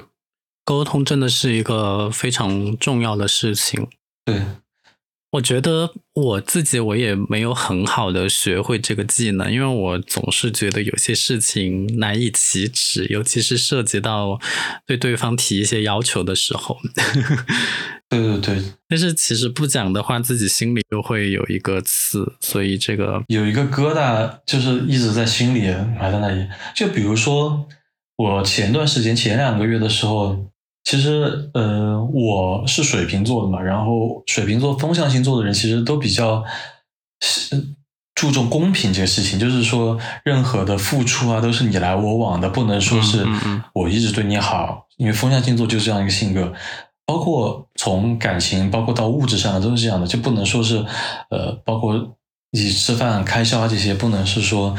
[0.64, 3.88] 沟通真的是一个非常重要的事情。
[4.24, 4.42] 对。
[5.34, 14.40] 我觉得我自己我也没有很好的学会这个技能，因为我总是觉得有些事情难以启齿，尤其是涉及到
[14.84, 16.78] 对对方提一些要求的时候。
[18.10, 25.62] 对对对，但是其实不讲的话，自己心里就会有一个刺，所以这个有一个疙瘩，就是一直在心里
[25.98, 26.46] 埋在那里。
[26.74, 27.66] 就比如说，
[28.16, 30.44] 我前段时间前两个月的时候。
[30.82, 36.42] 其实，呃，我是水瓶座的嘛，然后水瓶座风象星座的人其实都比较
[38.14, 43.24] 注重公平这个事情，就是说，任何的付出啊，都是你来我往的，不能说是
[43.74, 46.50] 我一直对你好，因为风象星座就是这样一个性格，
[47.10, 50.76] 包括从感情，包括到物质上的都是这样的，就不能说是，
[51.30, 52.16] 呃，包括
[52.52, 54.76] 一起吃饭开销啊这些，不能是说。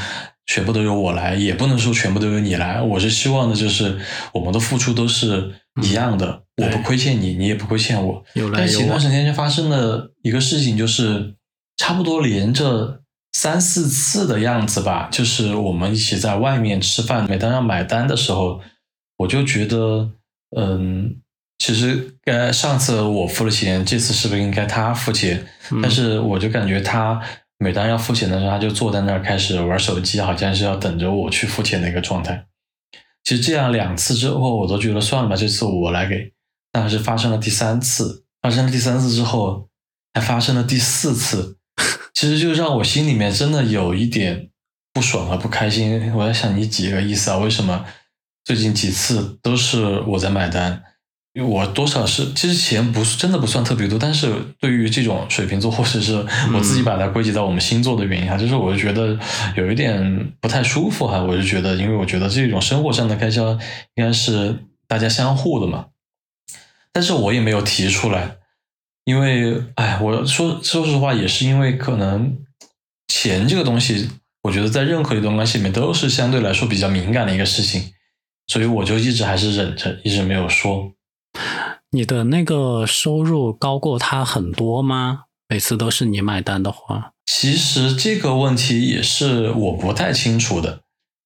[0.47, 2.81] 全部都由我来，也不能说全部都由你来。
[2.81, 3.97] 我是希望的，就是
[4.33, 8.21] 我们的付出都是一样的，我不亏欠你，你也不亏欠我。
[8.53, 11.35] 但前段时间就发生了一个事情，就是
[11.77, 18.59] 差不多连着三四次的样子吧，就是我们一起在外面吃饭，每当要买单的时候，
[19.19, 20.09] 我就觉得，
[20.57, 21.15] 嗯，
[21.61, 25.45] 其实该上次我付了钱，这次是不是应该他付钱？
[25.79, 27.21] 但是我就感觉他。
[27.59, 32.47] 每当要付钱的时候，他就坐在那儿开始玩手机，好像是要等着我去付钱的一个状态。
[33.23, 36.33] 其实这样两次之后，我都觉得算了吧，这次我来给。
[36.71, 39.69] 但是发生了第三次，发生了第三次之后，
[40.15, 41.59] 还发生了第四次，
[42.15, 44.49] 其实就让我心里面真的有一点
[44.91, 46.11] 不爽和不开心。
[46.15, 47.37] 我在想，你几个意思啊？
[47.37, 47.85] 为什么
[48.43, 50.81] 最近几次都是我在买单？
[51.33, 59.17] 因为我多少是，其实钱不是真的不算特别多，但是对于这种水瓶座，或者是我自己把它归结到我们星座的原因哈，就是我就觉得
[59.55, 63.51] 有一点不太舒服哈，我就觉得，因为我觉得这种生活上的开销
[63.95, 64.57] 应该是
[64.89, 65.85] 大家相互的嘛，
[66.91, 68.35] 但是我也没有提出来，
[69.05, 72.39] 因为哎，我说说实话，也是因为可能
[73.07, 74.09] 钱这个东西，
[74.43, 77.93] 我觉得在任何一段关系里面都是相对来说比较敏感的一个事情，
[78.47, 80.91] 所以我就一直还是忍着，一直没有说。
[81.91, 85.23] 你的那个收入高过他很多吗？
[85.49, 90.79] 每次都是你买单的话，其实这个问题也是我不太清楚的，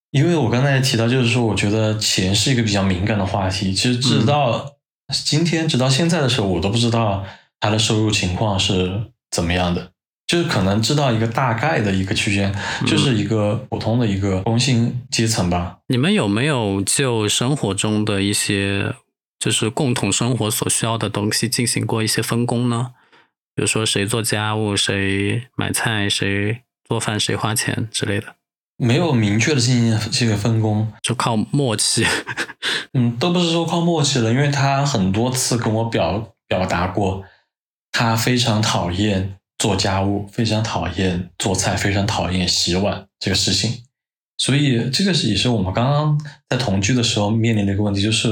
[0.10, 3.71] 因为我刚才提到，就是说，我觉得钱是一个比较敏感的话题。
[3.71, 4.73] 其实直到
[5.23, 7.23] 今天，直到现在的时候，我都不知道
[7.60, 9.91] 他的收入情况是怎么样的。
[10.25, 12.51] 就是可能知道一个大概的一个区间，
[12.88, 15.78] 就是一个普通的一个工薪阶层吧。
[15.89, 18.95] 你们有没有就生活中的一些，
[19.39, 22.93] 就是共同生活所需要的东西进行过一些分工呢？
[23.56, 28.36] 比如说谁做家务，谁买菜，谁做饭，谁花钱之类的。
[28.78, 32.06] 没有明确的进行这个分工，就靠默契。
[32.93, 37.24] 嗯，都不是说靠默契了，因为他很多次跟我表表达过，
[37.91, 39.38] 他非常讨厌。
[39.58, 43.84] 做家务非常讨厌做菜，非常讨厌洗碗这个事情，
[44.38, 46.19] 所以这个是也是我们刚刚
[46.50, 48.28] 在同居的时候面临的一个问题，就是，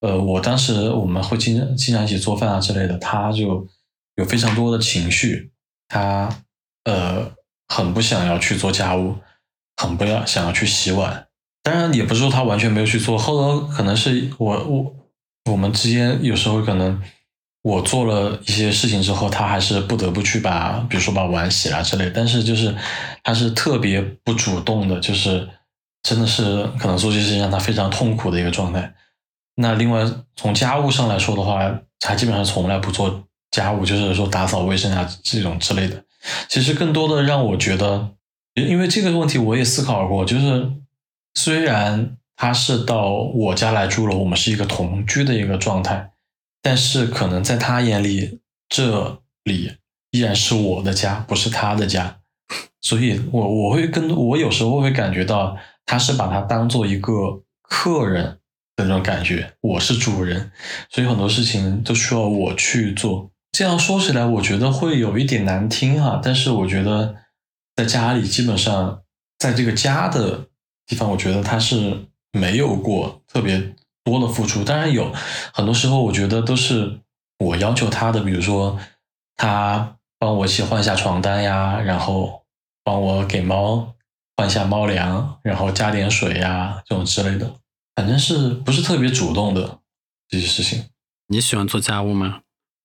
[0.00, 3.66] 呃，我当时我们会经常经常一起做饭啊之类的，他就
[4.16, 5.50] 有非常多的情绪，
[5.88, 6.28] 他
[6.84, 7.30] 呃
[7.68, 9.16] 很不想要去做家务，
[9.76, 11.26] 很不要想要去洗碗，
[11.62, 14.94] 当然也不是说他完全没有去做，后头可能是我我
[15.50, 17.00] 我们之间有时候可能。
[17.62, 22.10] 我做了一些事情之后，他还是不得不去把，比如说把碗洗了之类。
[22.14, 22.74] 但是就是
[23.22, 25.46] 他是特别不主动的，就是
[26.04, 28.94] 真的是可能做这些事情让他非常痛苦的一个状态。
[29.60, 30.04] 那另外
[30.36, 36.04] 从家务上来说的话，他基本上从来不做家务，就是说打扫卫生啊这种之类的。
[36.48, 38.10] 其实更多的让我觉得，
[38.54, 40.70] 因为这个问题我也思考过，就是
[41.34, 46.12] 虽然他是到我家来住了，我们是一个同居的一个状态。
[46.62, 49.72] 但是可能在他眼里，这里
[50.10, 52.18] 依然是我的家，不是他的家，
[52.80, 58.37] 所以我我会跟我有时候会感觉到，他是把他当做一个客人
[58.78, 60.50] 的那种感觉，我是主人，
[60.88, 63.30] 所以很多事情都需要我去做。
[63.52, 67.16] 这样说起来，我觉得会有一点难听哈，但是我觉得
[67.74, 69.02] 在家里基本上，
[69.38, 70.46] 在这个家的
[70.86, 73.74] 地方，我觉得他是没有过特别。
[74.04, 75.12] 多的付出，当然有
[75.52, 76.98] 很多时候，我觉得都是
[77.40, 78.78] 我要求他的，比如说
[79.36, 82.42] 他帮我一起换下床单呀，然后
[82.82, 83.94] 帮我给猫
[84.34, 87.52] 换下猫粮，然后加点水呀，这种之类的，
[87.98, 89.80] 反正是不是特别主动的
[90.28, 90.84] 这些事情。
[91.26, 92.42] 你喜欢做家务吗？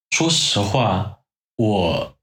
[0.10, 1.20] 说实话，
[1.56, 2.16] 我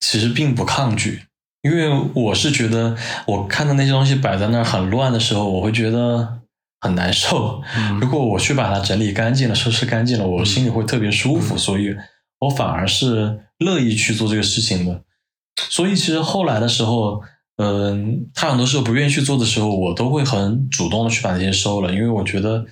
[0.00, 1.24] 其实并不抗拒，
[1.60, 6.38] 因为我是觉得我看到那些东西摆在那儿很乱的时候，我会觉得。
[6.80, 7.60] 很难受。
[8.00, 11.92] 如果我去把它整理干净了、收拾干净了，我心里会特别舒服，所以
[12.38, 15.02] 我反而是乐意去做这个事情的。
[15.68, 17.20] 所以其实后来的时候，
[17.58, 22.64] 嗯，他很多时候不愿意去做的时候，我都会很主动的去把那些收了，因为我觉得，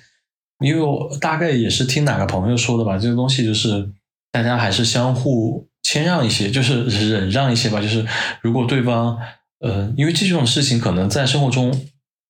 [0.59, 3.89] 因为我大概也是听哪个朋友说的吧，这个东西就是
[4.31, 7.79] 大家还是相互谦让一些，就是忍让一些吧。
[7.79, 8.05] 就是
[8.41, 9.17] 如果对方，
[9.59, 11.73] 呃，因为这种事情可能在生活中。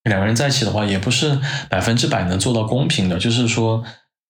[0.03, 1.37] 两个人在一起的话，也不是
[1.69, 3.19] 百分之百能做到公平的。
[3.19, 3.83] 就是说，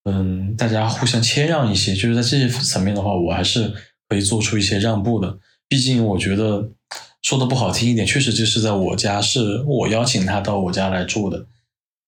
[0.06, 1.94] 嗯，大家互相谦让一些。
[1.94, 3.72] 就是在这些层面的话，我还是
[4.10, 5.38] 可以做出一些让步的。
[5.68, 6.68] 毕竟，我觉得
[7.28, 11.46] 说的不好听一点，确实就是在我家，是我邀请他到我家来住的。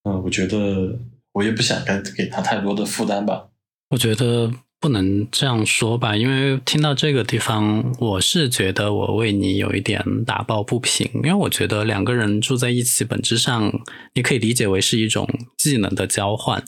[0.04, 0.98] 嗯，我觉得
[1.32, 3.48] 我也不想给给他太多的负担吧。
[3.90, 4.50] 我觉得。
[4.82, 11.06] 不能这样说吧，因为听到这个地方，我是觉得我为你有一点打抱不平。
[11.16, 13.70] 因为我觉得两个人住在一起，本质上
[14.14, 15.28] 你可以理解为是一种
[15.58, 16.64] 技能的交换。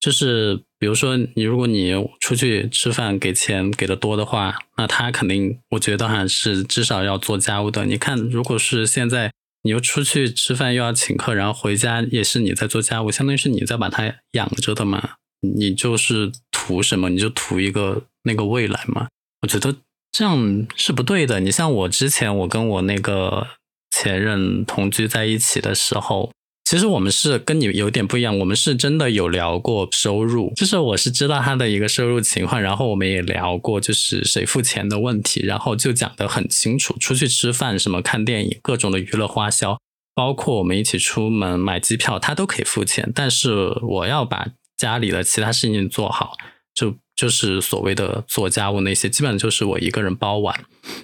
[0.00, 7.84] 就是比如说，你如果你出去吃饭给钱给的多的话，那他肯定我觉得还是至少要做家务的。
[7.84, 9.32] 你看，如果是现在
[9.62, 15.14] 你又出去吃饭又要请客，然后回家也是你在做家务，相当于是你在把他养着的嘛。
[15.40, 17.08] 你就是图什么？
[17.10, 19.08] 你就图一个那个未来嘛？
[19.42, 19.76] 我觉得
[20.12, 21.40] 这样是不对的。
[21.40, 23.46] 你像我之前，我跟我那个
[23.90, 26.32] 前任同居在一起的时候，
[26.68, 28.38] 其实我们是跟你有点不一样。
[28.40, 36.94] 我们是真的有聊过收入，就是我是知道他的一个收入情况，然后我们也聊过就是谁付钱的问题，然后就讲得很清楚。
[36.98, 39.80] 出去吃饭、什么看电影、各种的娱乐花销，
[40.14, 43.50] 包括我们一起出门买机票，他都可以付钱，但是
[43.82, 44.48] 我要把。
[44.76, 46.36] 家里的其他事情做好，
[46.72, 50.54] 就就是所谓的做家务那些，基本就是我一个人包完。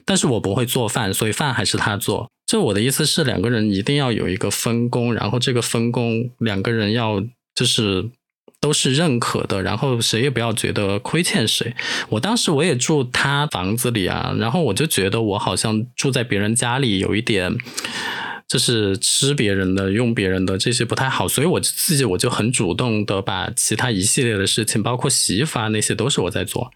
[0.05, 2.31] 但是我不会做饭，所以饭还是他做。
[2.46, 7.20] 就我的意思是，两个人一定要有一个分工，然后这个分工两个人要
[7.53, 8.09] 就是
[8.61, 11.74] 都是认可的，然后谁也不要觉得亏欠谁。
[12.11, 17.57] 我当时我也住他房子里啊，然后我就觉得我好像住在别人家里有一点。
[18.55, 26.70] 就是吃别人的、用别人的这些不太好，所以我自己我就很主动的把其他一系列的事情，包括洗衣服啊那些都是我在做。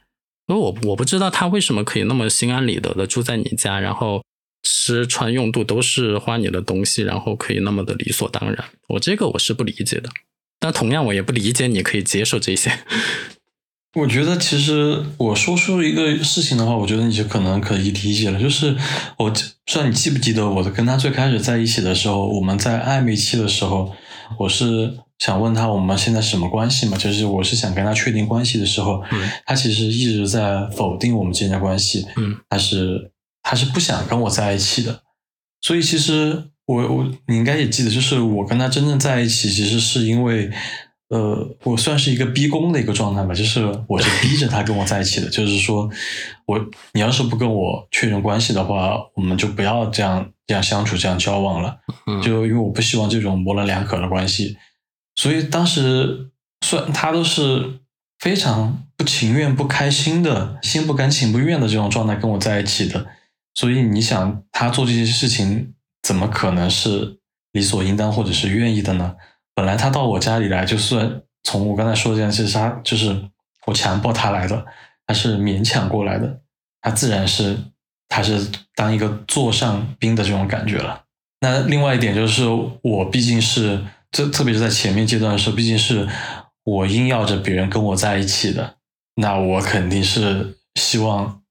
[0.49, 4.25] 因为我我不知道他为什么可以那么心安理得的住在你家，然后
[4.65, 8.65] 吃穿用度都是花你的东西，然后可以那么的理所当然。
[8.89, 10.11] 我这个我是不理解的，
[10.59, 12.73] 但同样我也不理解你可以接受这些。
[13.95, 18.39] 我觉得其实我说出一个事情的话，我觉得你就可能可以理解了。
[18.39, 18.77] 就是
[19.17, 23.91] 我不知道你记不记得，我跟他最开始在一起的时候，我们在暧昧期的时候，
[24.39, 26.99] 我是想问他我们现在什么关系嘛？
[26.99, 33.11] 就是我是想跟他确定关系的时候，嗯他其实一直在否定我们之间的关系，嗯他是
[33.43, 35.01] 他是不想跟我在一起的。
[35.63, 40.53] 所以其实我我你应该也记得，就是我跟他真正在一起，其实是因为。
[41.09, 45.89] 呃，我算是一个逼宫的一个状态吧，就是我是逼着他跟我在一起的，就是说
[46.47, 46.59] 我
[46.93, 51.79] 你要是不跟我确认关系的话，我们就不要这样这样相处，这样交往了。
[52.07, 54.59] 嗯，就因为我不希望这种模棱两可的关系，
[55.15, 56.31] 所以当时
[56.61, 57.81] 算他都是
[58.19, 63.07] 非常不情愿、不开心的，心不甘情不愿的这种状态跟我在一起的，
[63.55, 67.19] 所以你想他做这些事情，怎么可能是
[67.53, 69.15] 理所应当或者是愿意的呢？
[69.59, 73.21] 本来他到我家里来，就算从我刚才说的这件事，他就是
[73.67, 74.65] 我强迫他来的，
[75.05, 76.41] 他是勉强过来的，
[76.81, 77.59] 他自然是
[78.09, 78.47] 他是
[78.77, 81.03] 当一个座上宾的这种感觉了。
[81.41, 82.45] 那另外一点就是，
[82.83, 86.07] 我毕竟是这，特别是在前面阶段的时候，毕竟是
[86.63, 88.77] 我硬要着别人跟我在一起的，
[89.17, 91.43] 那我肯定是希望，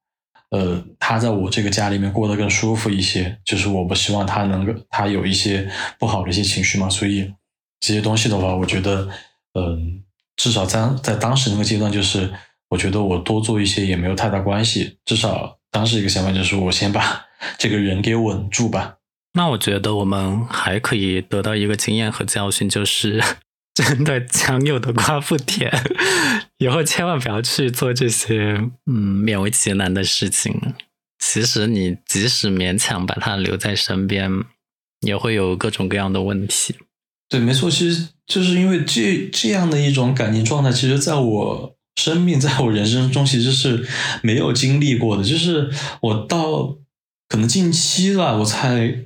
[0.52, 3.38] 呃，他在我这个家里面过得更舒服一些。
[3.44, 7.30] 就是我不希望他能够他有一些不好的一些情绪嘛，所以
[7.80, 9.08] 这些东西的话，我觉得，
[9.54, 10.04] 嗯、
[10.36, 12.32] 至少在在当时那个阶段，就是
[12.70, 14.98] 我觉得我多做一些也没有太大关系。
[15.06, 17.26] 至少当时一个想法就是，我先把
[17.58, 18.96] 这个人给稳住吧。
[19.34, 23.24] 那我觉得我们还可以得到一个经验和教训，就是
[23.76, 25.72] 真的强扭的瓜不甜，
[26.58, 30.74] 以后千万不要去做这些嗯勉为其难的事情。
[31.20, 34.32] 其实你即使勉强把他留在身边，
[35.02, 36.76] 也会有各种各样的问题。
[37.30, 43.86] 对，没错，其实就是因为这这样的一种感情状态，其实在我生命，在我人生中，其实是
[44.24, 45.24] 没有经历过的。
[45.24, 45.70] 就是
[46.02, 46.78] 我到
[47.28, 49.06] 可能近期了，我才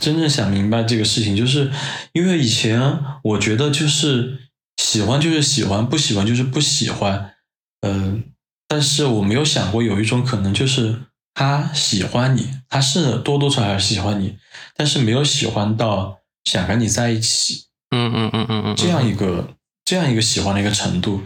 [0.00, 1.36] 真正想明白这个事情。
[1.36, 1.70] 就是
[2.12, 2.80] 因为以前
[3.22, 4.38] 我觉得就是
[4.76, 7.34] 喜欢就是喜欢，不喜欢就是不喜欢，
[7.82, 8.24] 嗯、
[8.66, 10.96] 但是我没有想过有一种可能，就是
[11.34, 14.36] 他喜欢你，他是多多少少喜欢你，
[14.76, 17.66] 但是没有喜欢到想跟你在一起。
[17.90, 21.22] 嗯嗯嗯嗯嗯，这样一个这样一个喜欢的一个程度，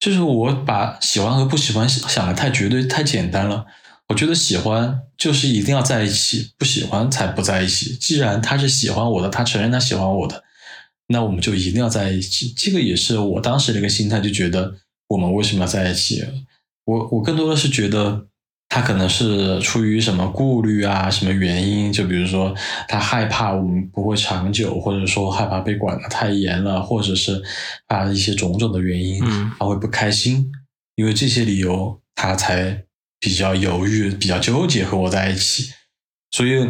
[0.00, 3.66] 就是我把喜欢和不喜欢想的太绝对、太简单了。
[4.08, 7.96] 我觉得喜欢就是一定要在一起，不喜欢才不在一起。
[7.96, 10.44] 既然他是喜欢我的，他承认他喜欢我的，
[11.08, 12.54] 那我们就一定要在一起。
[12.56, 14.74] 这个也是我当时的一个心态，就觉得
[15.08, 16.24] 我们为什么要在一起？
[16.84, 18.28] 我我更多的是觉得
[18.68, 21.92] 他可能是出于什么顾虑啊，什么原因？
[21.92, 22.54] 就比如说
[22.88, 27.42] 他害怕我们不会长久，或者说害怕被管得太严了，或者是
[27.86, 30.50] 啊一些种种的原因，嗯他会不开心，
[30.96, 32.84] 因为这些理由他才
[33.20, 35.72] 比较犹豫、比较纠结和我在一起。
[36.32, 36.68] 所以，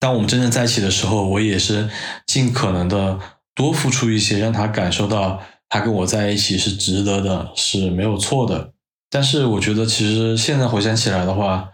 [0.00, 1.88] 当我们真正在一起的时候，我也是
[2.26, 3.18] 尽可能的
[3.54, 8.72] 多付出一些，让他感受到他跟我在一起是值得的，是没有错的。
[9.12, 11.68] 但是我觉得，其实现在回想起来的话，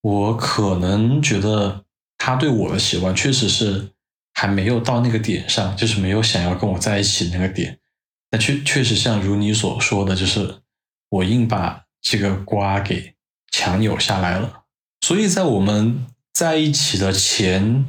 [0.00, 1.84] 我可能觉得
[2.18, 3.92] 他对我的喜欢确实是
[4.34, 7.78] 还没有到那个点上，就是没有想要跟我在一起那个点。
[8.28, 10.62] 但确确实像如你所说的，就是
[11.10, 13.14] 我硬把这个瓜给
[13.52, 14.64] 强扭下来了。
[15.00, 17.86] 所以在我们在一起的前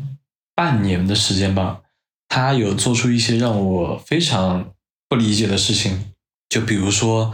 [0.54, 1.82] 半年的时间吧，
[2.30, 4.74] 他有做出一些让我非常
[5.10, 6.14] 不理解的事情，
[6.48, 7.34] 就比如说，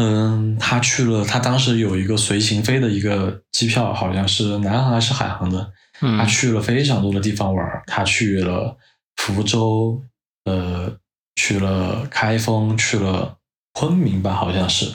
[0.00, 8.78] 嗯，他去了，他当时有一个随行飞的一个机票，好像是南航还是海航的，他嗯去了非常多的地方玩儿，他去了
[9.16, 10.00] 福州，
[10.44, 10.96] 呃，
[11.34, 13.38] 去了开封，去了
[13.72, 14.86] 昆明吧，好像是，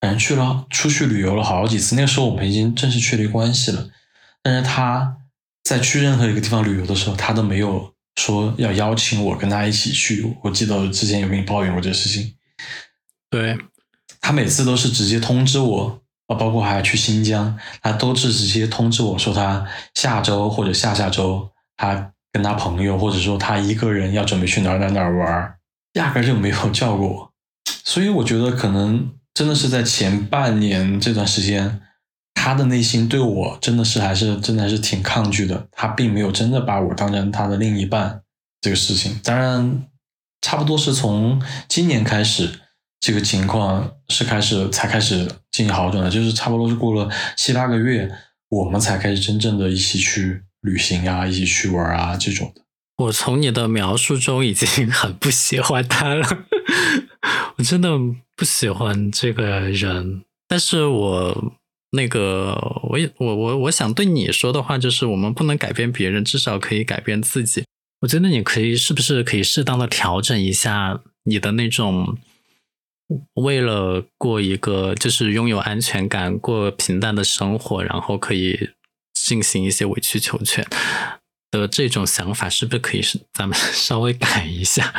[0.00, 1.96] 反正去了出去旅游了好几次。
[1.96, 3.88] 那个时候我们已经正式确立关系了，
[4.44, 5.16] 但是他
[5.64, 10.36] 在去任何一个地方旅游的时候，他都没有说要邀请我跟他一起去。
[10.44, 12.36] 我记得之前有跟你抱怨过这个事情，
[13.28, 13.58] 对，
[14.20, 25.58] 他每次都是直接通知我，啊，包括还去新疆，他都是直接通知我说他下周或者下下周他跟他朋友，或者说他一个人要准备去哪儿哪儿哪儿玩儿，
[25.94, 27.30] 压根就没有叫过我。
[27.84, 31.80] 所以我觉得可能真的是在前半年这段时间，
[32.34, 38.22] 他的内心对我真的是还是真的还是挺抗拒的，他并没有真的把我当成他的另一半
[38.60, 39.18] 这个事情。
[39.22, 39.86] 当然，
[40.42, 42.60] 差不多是从今年开始，
[43.00, 48.10] 这个情况是开始才开始进行好转的，就是差不多是过了七八个月，
[48.48, 52.62] 我们才开始真正的一起去旅行啊，一起去玩啊这种的。
[52.96, 56.26] 我从你的描述中已经 很不喜欢他了，
[57.56, 57.90] 我真的
[58.34, 60.22] 不喜欢这个人。
[60.48, 61.54] 但是我
[61.90, 62.56] 那个，
[62.90, 67.64] 我也我我我想对你说的话就是，我们不能改变别人，至少可以改变自己。
[68.00, 72.16] 我觉得你可以是不是可以适当的调整一下你的那种，
[73.34, 78.70] 为了过一个就是拥有安全感、过平淡的生活，然后可以
[79.14, 80.66] 进行一些委曲求全。
[81.52, 84.92] 的这种想法是不是可以是咱们 稍微改一下？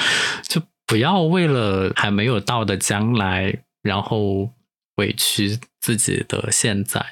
[0.47, 4.51] 就不要为了还没有到的将来，然后
[4.95, 7.05] 委屈自己的现在。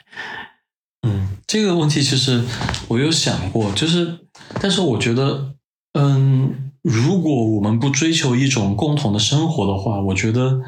[1.06, 2.42] 嗯，这个问题其实
[2.88, 4.20] 我有想过，就是，
[4.62, 5.54] 但是我觉得，
[5.94, 10.62] 嗯，如果我们不追求一种共同的生活的话，我觉得，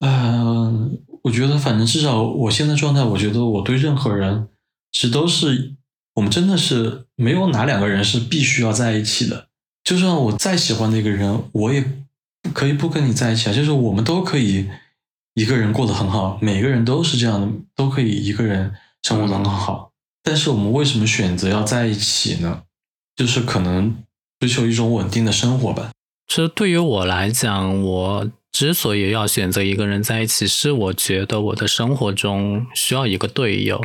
[0.00, 4.48] 嗯，我觉得反正至少我现在状态，我觉得我对任何人
[4.92, 5.74] 其实都是。
[6.14, 9.46] 我们真的是没有哪两个人是必须要在一起的。
[9.84, 11.84] 就算我再喜欢的一个人，我也
[12.52, 13.52] 可以不跟你在一起啊。
[13.52, 14.68] 就是我们都可以
[15.34, 18.74] 一个人过得很好，每个人都是这样的，都可以一个人
[19.04, 19.92] 生活的很好。
[20.24, 22.62] 但是我们为什么选择要在一起呢？
[23.14, 23.94] 就是可能
[24.40, 25.90] 追求一种稳定的生活吧。
[26.26, 33.82] 其实对于我来讲，我之所以要选择一个人在一起，是我觉得我的生活中需要一个队友。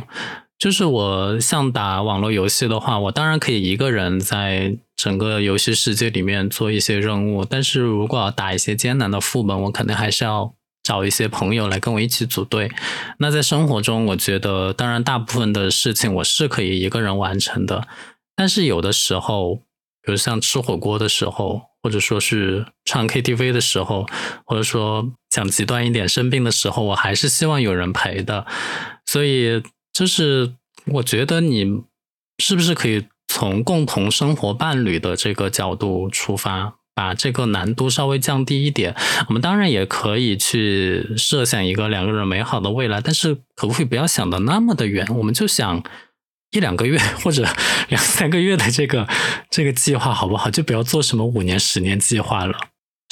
[0.56, 12.70] 就是我像打网络游戏的话，我当然可以一个人在整个游戏世界里面做一些任务，但是如果要打一些艰难的副本，我肯定还是要找一些朋友来跟我一起组队。
[13.18, 17.86] 那在生活中，我觉得当然大部分的事情我是可以一个人完成的，
[18.36, 19.60] 但是有的时候，
[20.04, 24.06] 比如像吃火锅的时候，或者说是唱 KTV 的时候，
[24.44, 28.46] 或者说讲极端一点生病的时候，我还是希望有人陪的，
[29.06, 29.62] 所以。
[29.94, 30.54] 就是
[30.86, 31.84] 我觉得你
[32.42, 38.96] 是不是可以从共同生活伴侣的这个角度出发，把这个难度稍微降低一点？
[39.28, 45.06] 我们当然也可以去设想一个两个人美好的未来，但是可不可以不要想的那么的远？
[45.16, 45.80] 我们就想
[46.54, 47.46] 一两个月 或者
[47.88, 49.06] 两三个月的这个
[49.50, 50.50] 这个计划好不好？
[50.50, 52.56] 就不要做什么五年、十年计划了。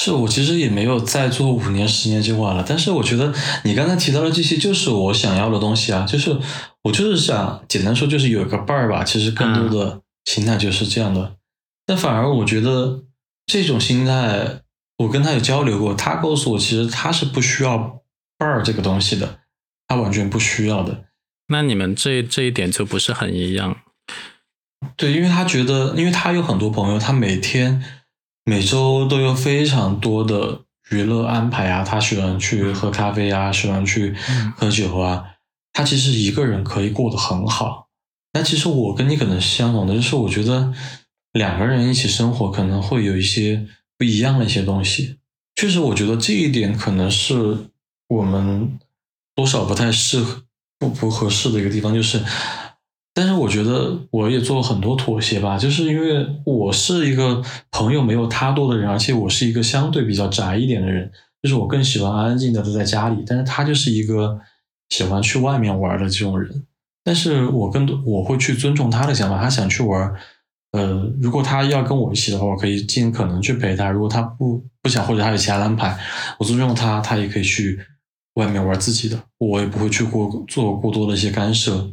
[0.02, 3.32] 是我其实也没有再做五年、十年计划了，但是我觉得
[3.64, 6.36] 你刚才提到的这些就是我想要的东西啊，就是
[6.82, 9.04] 我就是想简单说就是有一个伴儿吧。
[9.04, 11.34] 其实更多的心态就是这样的，
[11.86, 13.02] 但反而我觉得
[13.46, 14.62] 这种心态，
[14.98, 18.00] 我跟他有交流过，他告诉我其实他是不需要
[18.38, 19.40] 伴儿这个东西的，
[19.86, 21.04] 他完全不需要的。
[21.52, 23.76] 那你们这这一点就不是很一样。
[24.96, 27.80] 对，因为他觉得，因为他有很多朋友，他每天。
[28.44, 34.16] 每周都有非常多的娱乐安排啊，他喜欢去喝咖啡啊，喜欢去
[34.56, 35.24] 喝酒啊。
[35.72, 37.86] 他其实一个人可以过得很好。
[38.32, 40.74] 那其实我跟你可能是相同的，就是我觉得
[41.34, 43.64] 两个人一起生活可能会有一些
[43.96, 45.18] 不一样的一些东西。
[45.54, 47.68] 确实，我觉得这一点可能是
[48.08, 48.76] 我们
[49.36, 50.42] 多少不太适合、
[50.82, 52.20] 不不合适的一个地方，就是。
[53.14, 61.12] 但是我觉得我也做了很多妥协吧，就是因为我是一个朋友没有他多的人，而且我是一个相对比较宅一点的人，
[61.42, 63.22] 就是我更喜欢安安静静的都在家里。
[63.26, 64.40] 但是他就是一个
[64.88, 66.64] 喜欢去外面玩的这种人，
[67.04, 70.10] 但是我更多我会去尊重他的想法，他想去玩，
[70.72, 75.94] 呃，如果他要跟我一起的话，我可以尽可能去陪他；如果他不不想或者他有其他安排，
[76.38, 77.78] 我尊重他，他也可以去
[78.34, 81.92] 外面玩自己的，我也不会去过做过多的一些干涉。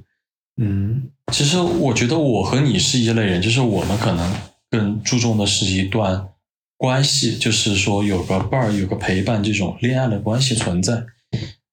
[0.61, 4.35] 嗯，其实我觉得我和你是一类人，就是我们可能
[4.69, 6.29] 更注重的是一段
[6.77, 11.05] 关系，就是说有个伴儿、有个陪伴这种恋爱的关系存在。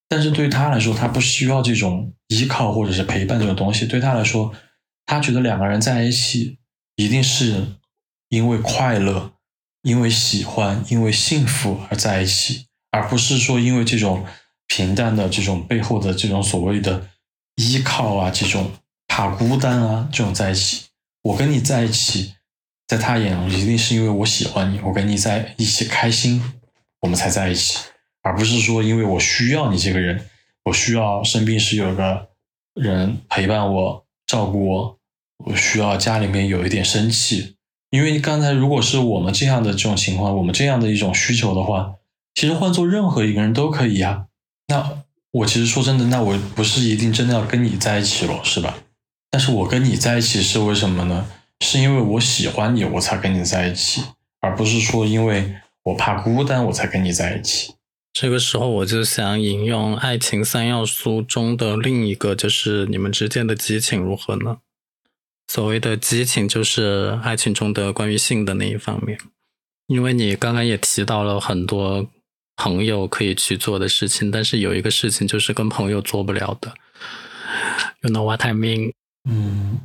[0.09, 3.87] 但是对他来说，他不需要这种依靠或者是陪伴这种东西。
[3.87, 4.53] 对他来说，
[5.05, 6.59] 他觉得两个人在一起
[6.95, 7.67] 一定是
[8.29, 9.33] 因为快乐、
[9.83, 14.25] 因为喜欢、因为幸福而在一起，而不是说因为这种
[14.67, 17.09] 平淡的这种背后的这种所谓的。
[17.59, 18.71] 依靠啊，这种
[19.07, 20.89] 怕孤单啊，这种在一起，
[21.23, 22.35] 我跟你在一起，
[22.87, 26.53] 在他眼中一定是因为我喜欢你，我跟你在一起开心，
[27.01, 27.79] 我们才在一起，
[28.21, 30.29] 而不是说因为我需要你这个人，
[30.65, 32.29] 我需要生病时有个
[32.75, 34.99] 人陪伴我、照顾我，
[35.47, 37.57] 我需要家里面有一点生气，
[37.89, 41.95] 因为刚才如果是我们这样的这种情况，我们这样的一种需求的话，
[42.35, 44.26] 其实换做任何一个人都可以啊，
[44.69, 45.03] 那。
[45.33, 48.79] 我其实说真的，那我不是一定真的要跟你在一起了，是吧？
[49.31, 51.27] 但是我跟你在一起是为什么呢？
[51.61, 54.03] 是因为我喜欢你，我才跟你在一起，
[54.41, 57.75] 而不是说因为我怕孤单，我才跟你在一起。
[58.15, 64.59] 这个时候我就想引用《爱情三要素》中的另一个，就是你们之间的激情如何呢？
[65.49, 69.19] 所谓的激情，就是爱情中的关于性的那一方面。
[69.89, 72.09] 因为你刚刚也提到了很多
[72.57, 76.75] 朋友可以去做的事情，但是有一个事情就是跟朋友做不了的。
[78.01, 78.93] You know what I mean？
[79.29, 79.81] 嗯，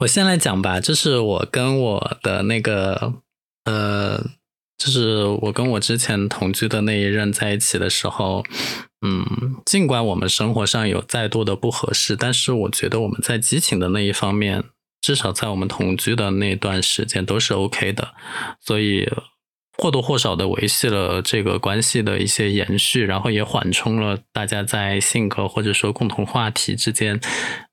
[0.00, 3.14] 我先来讲吧，就是我跟我的那个
[3.64, 4.18] 呃，
[4.76, 8.44] 就是我跟我之前同居的那一任在一起的时候，
[9.06, 14.64] 嗯，尽管我们生活上有再多的不合适，但是我觉得我们在激情的那一方面，
[15.00, 18.14] 至少在我们同居的那段时间都是 OK 的，
[18.60, 19.08] 所以。
[19.78, 27.20] 或多或少的维系了这个关系的一些延续，然后也缓冲了大家在性格或者说共同话题之间，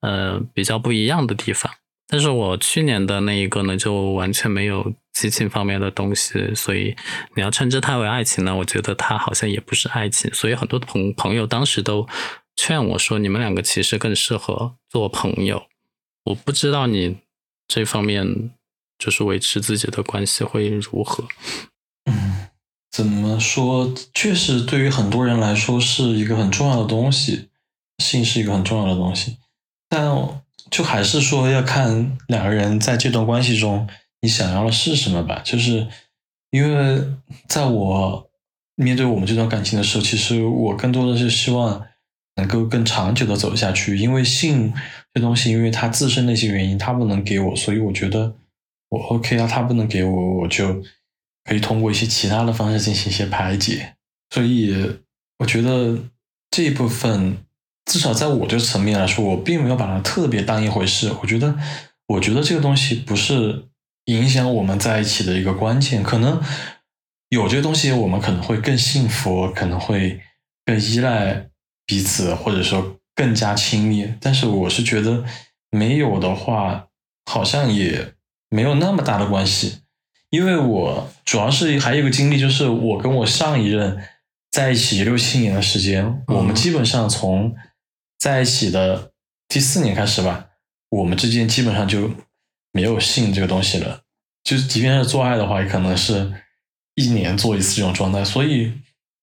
[0.02, 1.72] 呃，比较不一样的地方。
[2.08, 6.96] 但是我去年的那一个呢，就完全没有激情方面的东西，所以
[7.36, 10.32] 你要称之它为爱情呢，我觉得它好像也不是爱情。
[10.34, 12.08] 所以很多朋朋友当时都
[12.56, 15.64] 劝我说，你们两个其实更适合做朋友。
[16.26, 17.18] 我不知道你
[17.68, 18.52] 这方面
[19.00, 21.26] 就是维持自己的关系会如何。
[22.94, 23.92] 怎么说？
[24.14, 27.50] 确实，对于很多人来说是一个很重要的东西，
[27.98, 29.38] 性是一个很重要的东西。
[29.90, 30.16] 但
[30.70, 33.88] 就还是说要看两个人在这段关系中，
[34.22, 35.42] 你想要的是什么吧。
[35.44, 35.88] 就是
[36.52, 37.04] 因为
[37.48, 38.30] 在我
[38.76, 41.84] 面对我们这段感情的时候，其实我更多的是希望
[42.36, 43.98] 能够更长久的走下去。
[43.98, 44.72] 因为性
[45.12, 48.36] 这东西，因为它自身的一些原因，它不能给我，所以我觉得
[48.90, 50.84] 我 OK 啊，它不能给我，我就。
[51.44, 53.96] 可以通过一些其他的方式进行一些排解，
[54.30, 55.00] 所以
[55.40, 55.98] 我觉得
[56.50, 57.38] 这一部分
[57.86, 61.12] 至少在我这层面来说，我并没有把它特别当一回事。
[61.22, 61.58] 我觉得，
[62.08, 63.66] 我觉得这个东西不是
[64.06, 66.02] 影响我们在一起的一个关键。
[66.02, 66.42] 可能
[67.30, 70.22] 有这个东西，我们可能会更幸福，可能会
[70.66, 71.50] 更依赖
[71.86, 74.14] 彼此，或者说更加亲密。
[74.22, 75.26] 但是我是觉得
[75.72, 76.88] 没有的话，
[77.26, 78.14] 好像也
[78.50, 79.83] 没有那么大的关系。
[80.34, 84.04] 因为我主要是还有一个经历，就是我跟我上一任
[84.50, 87.54] 在一起六七年的时间，我们基本上从
[88.18, 89.12] 在一起的
[89.48, 90.48] 第四年开始吧，
[90.90, 92.10] 我们之间基本上就
[92.72, 94.02] 没有性这个东西了。
[94.44, 96.34] 就是即便是做爱的话，也可能是
[96.96, 98.26] 一年做一次这种状态。
[98.26, 98.74] 所以，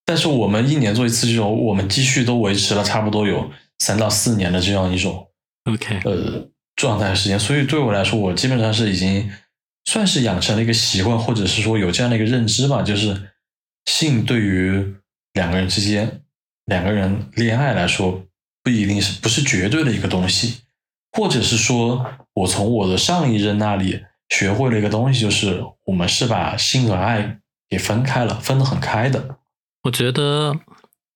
[0.05, 3.51] 但是我们一年做一次这种，我们继续都维持了差不多有
[3.81, 5.27] 三到四年的这样一种
[5.65, 7.37] OK 呃状态时间。
[7.37, 9.29] 所以对我来说，我基本上是已经。
[9.85, 13.31] 算是养成了一个习惯，或者是说有这样的一个认知吧，就是
[13.87, 14.95] 性对于
[15.33, 16.23] 两个人之间、
[16.67, 18.25] 两个人恋爱来说，
[18.63, 20.61] 不一定是不是绝对的一个东西，
[21.13, 29.39] 或者是说我从我的上一任那里学会了一个东西，就是我们是把性和爱给分开了，分得很开的。
[29.85, 30.61] 我觉得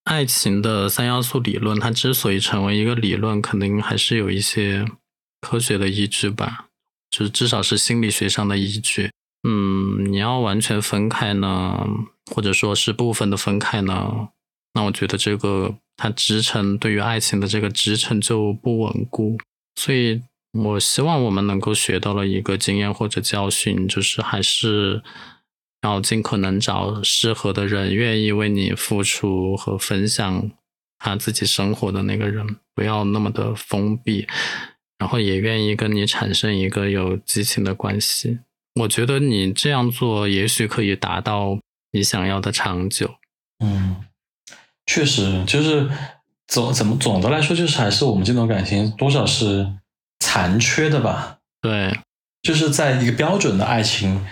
[0.04, 4.84] 爱情的三要素理论，它之所以成为一个理论，肯定还是有一些
[5.40, 6.68] 科学的依据吧。
[7.14, 9.08] 就是至少是心理学上的依据，
[9.48, 11.86] 嗯，你要完全分开呢，
[12.34, 14.30] 或者说是部分的分开呢，
[14.72, 19.38] 那我觉得这个它支撑对于爱情的这个支撑就不稳固，
[19.76, 20.22] 所以
[20.58, 25.00] 我希望我们能够学到了一个经验或者教训，就是还是
[25.82, 30.50] 要尽可能找适合的人，愿意为你付出和分享
[30.98, 34.26] 他自己生活的那个人，不要那么的封闭。
[34.98, 38.38] 然后也愿意跟你产生一个有激情的关系，
[38.80, 41.58] 我觉得你这样做也许可以达到
[41.90, 43.16] 你想要的长久。
[43.58, 43.96] 嗯，
[44.86, 45.90] 确实，就是
[46.46, 49.68] 总怎么总的来说，就是还是我们这段感情多少是
[50.20, 51.38] 残缺的吧？
[51.60, 51.98] 对，
[52.42, 54.24] 就是在一个标准的爱情，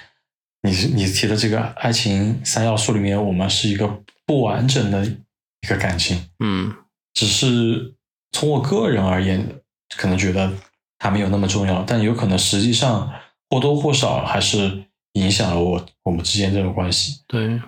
[0.63, 6.29] 你你提的这个爱情三要素里面，我们是一个不完整的一个感情。
[6.39, 6.73] 嗯，
[7.15, 7.95] 只是
[8.31, 9.59] 从我个人而言。
[9.97, 10.53] 可能觉得
[10.99, 13.12] 它没有那么重要，但有可能实际上
[13.51, 14.84] 或多或少还是
[15.14, 17.20] 影响了我我们之间这种关系。
[17.26, 17.61] 对，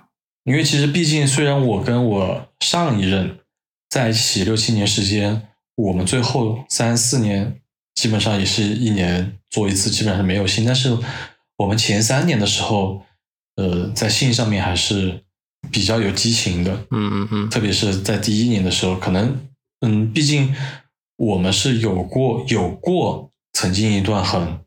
[0.44, 3.38] 因为其实毕竟，虽然我跟我上一任
[3.90, 7.60] 在一起六七年时间，我们最后三四年
[7.94, 10.64] 基本上也是一年做一次，基本上没有性。
[10.64, 10.96] 但是
[11.58, 13.02] 我们前三年的时候，
[13.56, 15.22] 呃，在性上面还是
[15.70, 16.72] 比较有激情的。
[16.90, 19.38] 嗯嗯嗯，特别是在第一年的时候，可能
[19.80, 20.54] 嗯，毕竟。
[21.16, 24.58] 我们是有过有过曾经一段很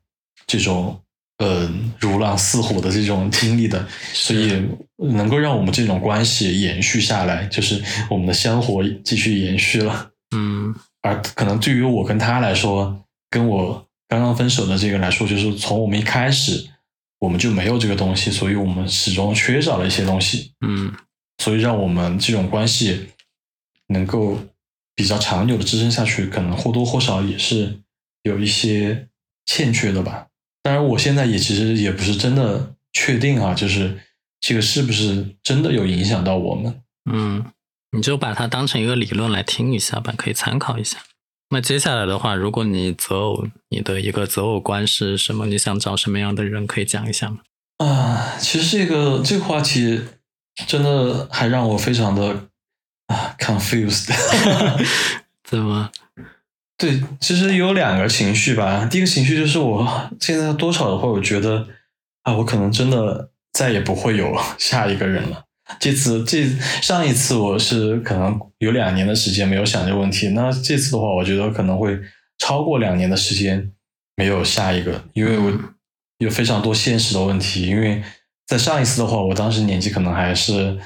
[0.45, 1.02] 这种
[1.39, 10.12] 嗯如狼似虎的这种经历的，所以能够让我们这种关系延续下来，就是我们的香火继续延续了。
[10.36, 16.70] 嗯，而可能对于我跟他来说，跟我刚刚分手的这个来说，就是从我们一开始
[17.20, 20.54] 我们就没有这个东西，所以我们始终缺少了一些东西。
[20.66, 20.93] 嗯，
[21.43, 23.10] 所以让我们这种关系
[23.88, 24.39] 能够。
[24.98, 27.80] 比较长久的支撑下去，可能或多或少也是
[28.24, 29.08] 有一些
[29.45, 30.26] 欠缺的吧。
[30.64, 34.00] 当然，我现在也其实也不是真的确定啊，就是
[34.41, 36.82] 这个是不是真的有影响到我们。
[37.10, 37.45] 嗯，
[37.95, 40.98] 你就把它当成一个理论来听一下吧，可以参考一下。
[41.52, 45.45] 那接下来的话，如果你择偶，你的一个择偶观是什么？
[45.45, 46.68] 你想找什么样的人？
[46.68, 47.38] 可以讲一下吗？
[47.78, 50.02] 啊，其实这个这个话题
[50.68, 52.48] 真的还让我非常的
[53.08, 54.12] 啊 confused。
[55.43, 55.89] 怎么？
[56.78, 58.86] 对，其实有两个情绪吧。
[58.86, 61.68] 第一个情绪就是我现在多少的话，我觉得
[62.24, 65.45] 啊，我可能真的再也不会有下一个人了。
[65.80, 66.47] 这次这
[66.82, 71.99] 上一次我是可能有两年的时间没有想这个问题，那这次的话，我觉得可能会
[72.38, 73.72] 超过两年的时间
[74.16, 75.51] 没有下一个，因为我
[76.20, 77.64] 有非常多现实的问题。
[77.64, 78.03] 因为
[78.45, 80.78] 在上一次的话，我当时年纪可能还是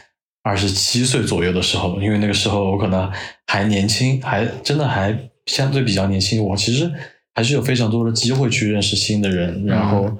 [0.43, 3.11] 二十七岁左右的时候，因为那个时候我可能
[3.47, 6.91] 还年轻，还真的还相对比较年轻，我其实
[7.33, 9.65] 还是有非常多的机会去认识新的人。
[9.65, 10.11] 然后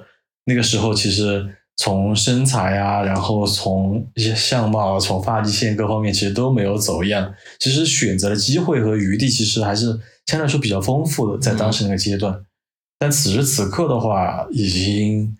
[0.44, 1.56] 那个时候其实。
[1.78, 7.34] 从身材啊，然后从一些相貌，从发际线各方面，其实都没有走样。
[7.58, 9.86] 其实选择的机会和余地，其实还是
[10.26, 12.38] 相对来说比较丰富的，在当时那个阶段。
[12.98, 15.34] 但此时此刻的话，已经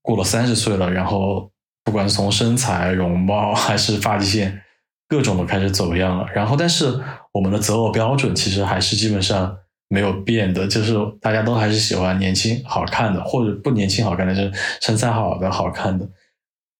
[0.00, 1.50] 过了三十岁了，然后
[1.84, 4.62] 不管是从身材、容貌还是发际线，
[5.08, 6.26] 各种都开始走样了。
[6.34, 7.00] 然后，但是
[7.32, 9.58] 我们的择偶标准其实还是基本上。
[9.88, 16.08] 没有变的，就是大家都还是喜欢年轻好看的，或者不年轻好看的，就是身材好的好看的。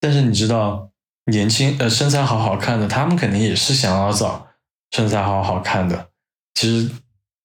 [0.00, 0.90] 但是你知道，
[1.30, 4.48] 年轻呃身材好好看的，他们肯定也是想要找
[4.90, 6.08] 身材好好看的。
[6.54, 6.90] 其实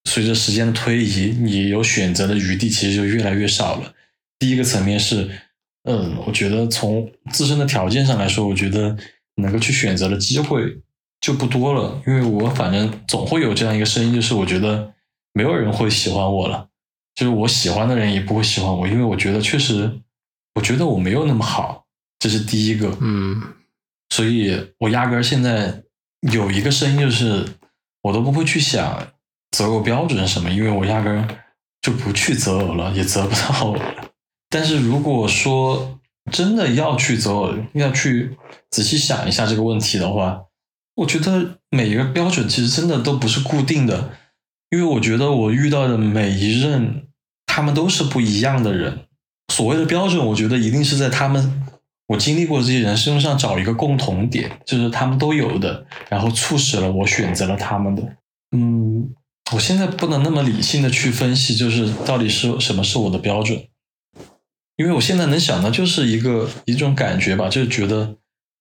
[0.05, 3.93] 随着时间的推移，你有选择的余地其实就越来越少了。
[4.39, 5.29] 第一个层面是，
[5.89, 8.95] 嗯，我觉得从自身的条件上来说，我觉得
[9.35, 10.77] 能够去选择的机会
[11.19, 12.01] 就不多了。
[12.07, 14.93] 因为我反正总会有这样一个声音，就是我觉得。
[15.31, 16.67] 没有人会喜欢我了，
[17.15, 19.99] 就是我喜欢的人也不会喜欢我，因为我觉得确实，
[20.55, 21.85] 我觉得我没有那么好，
[22.17, 22.97] 这是第一个。
[22.99, 23.39] 嗯，
[24.09, 25.83] 所以我压根儿现在
[26.33, 27.45] 有一个声音，就是
[28.01, 29.07] 我都不会去想
[29.51, 31.27] 择偶标准什么，因为我压根儿
[31.79, 34.08] 就不去择偶了，也择不到了。
[34.49, 35.99] 但是如果说
[36.31, 38.37] 真的要去择偶，要去
[38.69, 40.41] 仔细想一下这个问题的话，
[40.95, 44.11] 我觉得每一个标准其实真的都不是固定的。
[44.71, 47.07] 因为我觉得我遇到的每一任，
[47.47, 49.05] 他们都是不一样的人。
[49.51, 51.63] 所谓的标准，我觉得一定是在他们
[52.07, 58.03] 我经历过这些人身上找一个共同点，就是他们都有的，然后促使了我选择了他们的。
[58.55, 59.09] 嗯，
[59.53, 63.59] 我现在不能那么理性的去分析，就是到底是什么是我的标准，
[64.79, 68.15] 因为我现在能想到就是一个一种感觉吧，就是觉得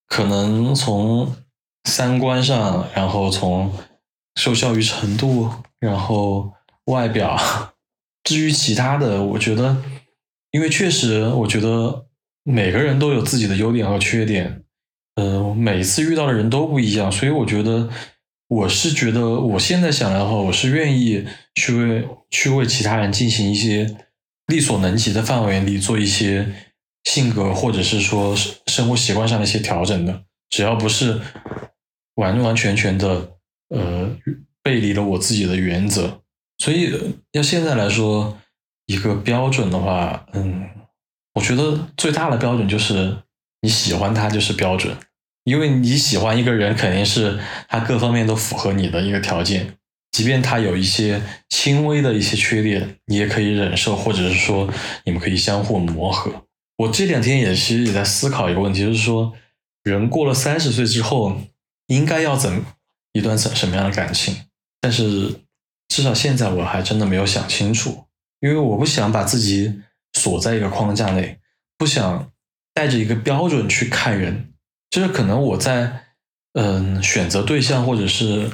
[0.08, 1.36] 可能从
[1.84, 3.72] 三观上，然后从
[4.34, 5.48] 受教育程度。
[5.80, 6.54] 然后
[6.86, 7.38] 外表，
[8.24, 9.76] 至于其他的，我觉得，
[10.50, 12.06] 因为确实，我觉得
[12.42, 14.64] 每个人都有自己的优点和缺点，
[15.14, 17.88] 嗯，每次遇到的人都不一样，所以我觉得，
[18.48, 23.96] 我是觉得，我现在想来的话，我是愿意去为去为其他人进行一些
[24.48, 26.52] 力所能及的范围里做一些
[27.04, 28.36] 性格或者是说
[28.66, 31.18] 生活习惯上的一些调整的，只要不是
[32.16, 33.38] 完完全全的，
[33.68, 34.16] 呃。
[34.60, 36.20] 背离了我自己的原则，
[36.58, 36.92] 所以
[37.32, 38.36] 要现在来说
[38.84, 40.68] 一个标准的话，嗯，
[41.32, 43.16] 我觉得最大的标准就是
[43.62, 44.94] 你喜欢他就是标准，
[45.44, 49.77] 因为你喜欢一个人肯定是他各方面都符合你的一个条件，
[50.10, 54.68] 即便他有一些轻微的一些缺点，你也可以忍受，或者是说
[55.04, 56.46] 你们可以相互磨合。
[56.76, 59.32] 我这两天也其实也在思考一个问题，就是说
[59.84, 61.40] 人过了三十岁之后
[61.86, 62.64] 应该要怎
[63.12, 64.34] 一段什什么样的感情？
[64.80, 65.40] 但是
[65.88, 68.04] 至少现在我还真的没有想清楚，
[68.40, 69.80] 因为我不想把自己
[70.12, 71.38] 锁在一个框架内，
[71.76, 72.30] 不想
[72.72, 74.52] 带着一个标准去看人。
[74.90, 76.04] 就是可能我在
[76.54, 78.50] 嗯选择对象或者是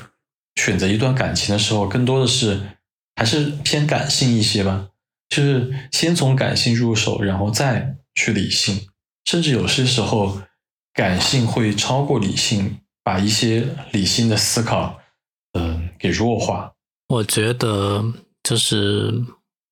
[0.56, 2.60] 选择一段感情的时候，更多的是
[3.16, 4.88] 还是偏感性一些吧。
[5.28, 8.86] 就是先从感性入手，然后再去理性，
[9.24, 10.40] 甚至有些时候
[10.92, 15.00] 感性会超过理性，把一些理性的思考。
[15.58, 16.72] 嗯，给弱化。
[17.08, 18.04] 我觉得
[18.42, 19.24] 就是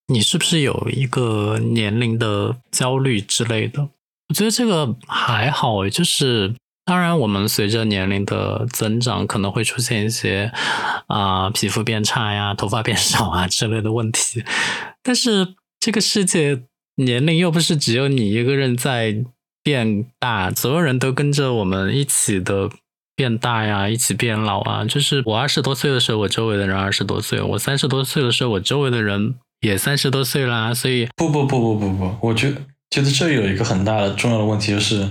[0.06, 3.82] 你是不是有一个年龄的焦虑之类的？
[4.28, 6.54] 我觉得这个还好，就是
[6.84, 10.52] 当然我们随着年龄的增长，可能会出现一些
[11.06, 14.44] 啊皮肤变差呀、头发变少啊之类的问题。
[15.02, 16.62] 但是这个世界
[16.96, 19.24] 年龄又不是只有你一个人在
[19.62, 22.70] 变大，所有人都跟着我们一起的。
[23.14, 24.86] 变大呀，一起变老啊！
[24.86, 32.50] 就是我二十多岁的时候，我周围的人二十多岁；我三十多岁的时候，我周围的人也三十多岁啦，所以不不不不不不，我觉
[32.88, 35.06] 觉得这有一个很大的重要的问题，就是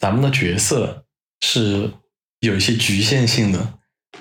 [0.00, 1.04] 咱们的角色
[1.40, 1.90] 是
[2.40, 3.74] 有一些局限性的。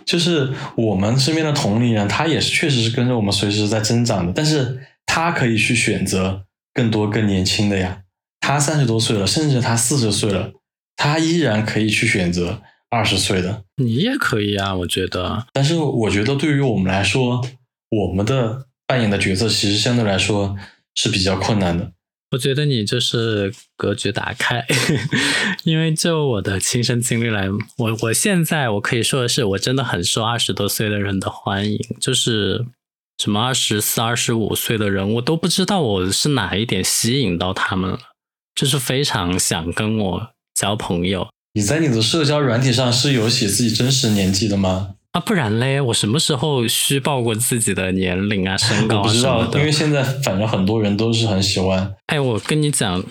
[0.05, 8.01] 就是我们身边的同龄人，他也是确实是跟着我们随时在增长的，但是他可以去选择更多更年轻的呀。
[8.41, 10.51] 他三十多岁了，甚至他四十岁了，
[10.95, 12.61] 他依然可以去选择
[12.91, 13.63] 二十岁的。
[13.77, 15.47] 你也可以啊，我觉得。
[15.53, 17.43] 但是我觉得对于我们来说，
[17.89, 20.55] 我们的扮演的角色其实相对来说
[20.93, 21.91] 是比较困难的。
[22.35, 24.65] 我觉得你就是格局打开，
[25.63, 32.65] 因为就我的亲身经历来，我我现在我可以说的是，我真的很受二十多岁的人的欢迎，就是
[33.17, 37.99] 什么二十四、二十五岁的人，我都不知道我是哪一点吸引到他们了，
[38.53, 41.29] 就是非常想跟我交朋友。
[41.53, 44.94] 你在你的社交软体上是有写自己真实年纪的吗？
[45.15, 49.57] 啊，不然嘞，我什么时候虚报过自己的年龄啊、身高啊什么的？
[49.57, 51.95] 因为现在反正很多人都是很喜欢。
[52.07, 53.01] 哎，我跟你讲，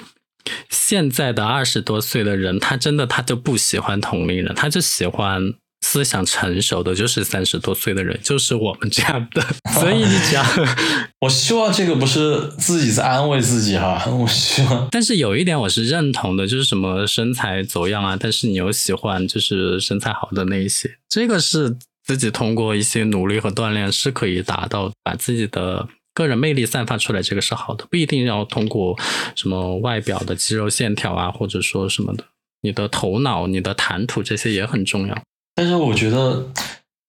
[0.69, 9.43] 现在的二十多岁的人，他真的他就不喜欢同龄人，他就喜欢思想成熟的，就是三十多岁的人，就是我们这样的。
[9.81, 10.45] 所以你讲，
[11.23, 14.87] 我希望这个不是自己在安慰自己哈， 我希望。
[14.91, 21.79] 但是有一点我是认同的，就是什么身材走样啊，但是你又喜欢就是身材好的那一些，这个是。
[22.05, 28.97] 自己通过一些努力和锻炼是可以达到把自己的个人魅力散发出来，这个是好的，不一定要通过
[29.35, 32.25] 什么外表的肌肉线条啊，或者说什么的，
[32.61, 35.19] 你的头脑、你的谈吐这些也很重要。
[35.55, 36.51] 但是我觉得，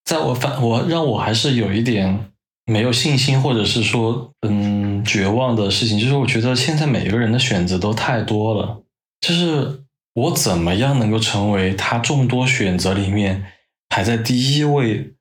[0.06, 2.32] 在我反我让我还是有一点
[2.66, 8.82] 没有信心，或者是说嗯绝望的事情，就是我觉得现在每一个人的选择都太多了，
[9.20, 9.82] 就是
[10.14, 13.52] 我怎么样能够成为他众多选择里面。
[13.96, 15.14] 排在第一位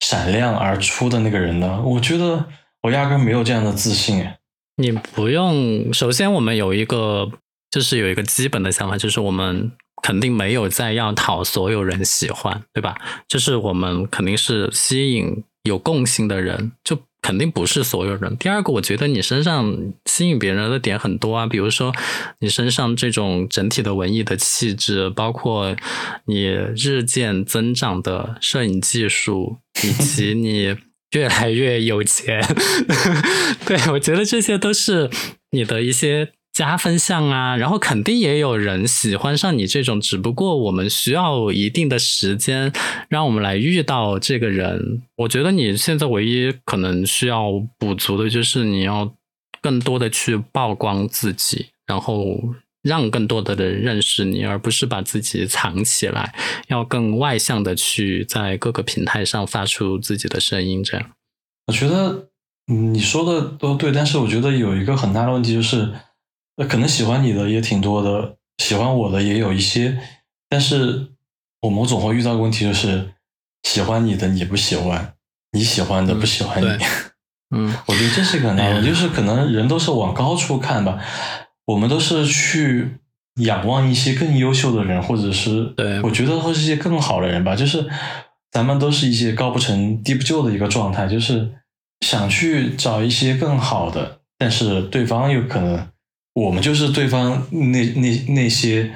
[0.00, 1.80] 闪亮而出的那个人呢？
[1.82, 2.44] 我觉得
[2.82, 4.22] 我压根没有这样的自信。
[4.76, 7.32] 你不用，首先我们有一个，
[7.70, 9.72] 就是有一个基本的想法，就是我们
[10.02, 12.98] 肯定没有在要讨所有人喜欢，对吧？
[13.26, 16.98] 就是我们肯定是吸引有共性的人，就。
[17.28, 18.34] 肯定不是所有人。
[18.38, 21.92] 第二个，我觉得你身上吸引别人的点很多啊，比如说
[22.38, 25.76] 你身上这种整体的文艺的气质，包括
[26.24, 30.74] 你日渐增长的摄影技术，以及 你
[31.10, 32.42] 越来越有钱。
[33.68, 35.10] 对我觉得这些都是
[35.50, 36.32] 你的一些。
[36.58, 42.72] 加分项啊，然后肯定也有人喜欢上你这种，只不过我们需要一定的时间，
[43.08, 45.02] 让我们来遇到这个人。
[45.18, 49.14] 我觉得你现在唯一可能需要补足的就是你要
[49.62, 52.36] 更多的去曝光自己，然后
[52.82, 56.34] 让更多的人认识你，而不是把自己藏起来，
[56.66, 60.82] 要更外向的去在各个平台上发出自己的声音。
[60.82, 61.08] 这样，
[61.68, 62.26] 我觉得
[62.66, 65.88] 你说的都对，但是我觉得有一个很大的问题就是。
[66.60, 69.96] 那可能喜欢你的也挺多的，喜欢我的也有一些，
[70.48, 71.06] 但是
[71.62, 73.14] 我们总会遇到个问题，就是
[73.62, 75.14] 喜欢你的你不喜欢，
[75.52, 76.66] 你喜欢的不喜欢你。
[77.54, 80.98] 嗯，我觉得这是个难题，就是可能人都是往高处看吧，
[81.66, 82.98] 我们都是去
[83.36, 87.88] 仰望一些更优秀的人，或者是对，我觉得会是一些更好的人吧，就是
[88.50, 91.52] 咱们都是一些高不成低不就的一个状态，就是
[92.00, 95.88] 想去找一些更好的，但是对方有可能。
[96.44, 98.90] 我们就是对方那那那些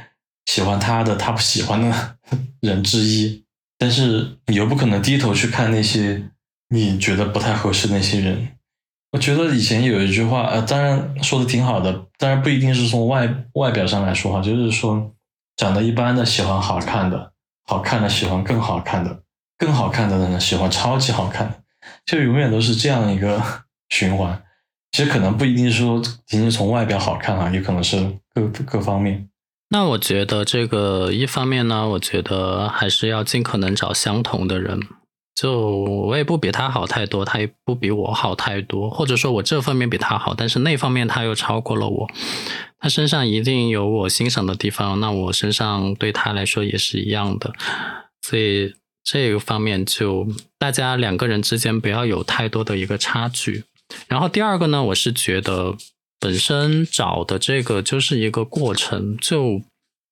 [0.47, 2.17] 喜欢他的他不喜欢的
[2.61, 3.45] 人之一，
[3.77, 6.23] 但是你又不可能低头去看那些
[6.69, 8.49] 你觉得不太合适那些人。
[9.11, 15.13] 我觉得以前有一句话，呃，当然说的挺好的，当然不一定是从外外表上来说哈，就是说
[15.57, 17.33] 长得一般的喜欢好看的，
[17.67, 19.23] 好看的喜欢更好看的，
[19.59, 21.63] 更好看的呢喜欢超级好看的，
[22.07, 23.43] 就永远都是这样一个
[23.91, 24.43] 循环。
[24.93, 27.99] 其实可能不一定说仅仅从外表好看啊，也可能是
[28.35, 29.29] 各各方面。
[29.71, 34.79] 那我觉得这个一方面呢，我觉得还是要尽可能找相同的人。
[35.35, 42.11] 就我也不比他好太多，他也不比我好太多，或者说我这方面比他好，但是那方面他又超过了我。
[42.79, 47.51] 他身上一定有我欣赏的地方，那我身上对他来说也是一样的。
[48.21, 50.29] 所以这个方面就
[50.59, 53.65] 大家两个人之间不要有太多的一个差距。
[54.09, 55.77] 然后第二个呢，我是觉得
[56.21, 59.63] 本身找的这个就是一个过程，就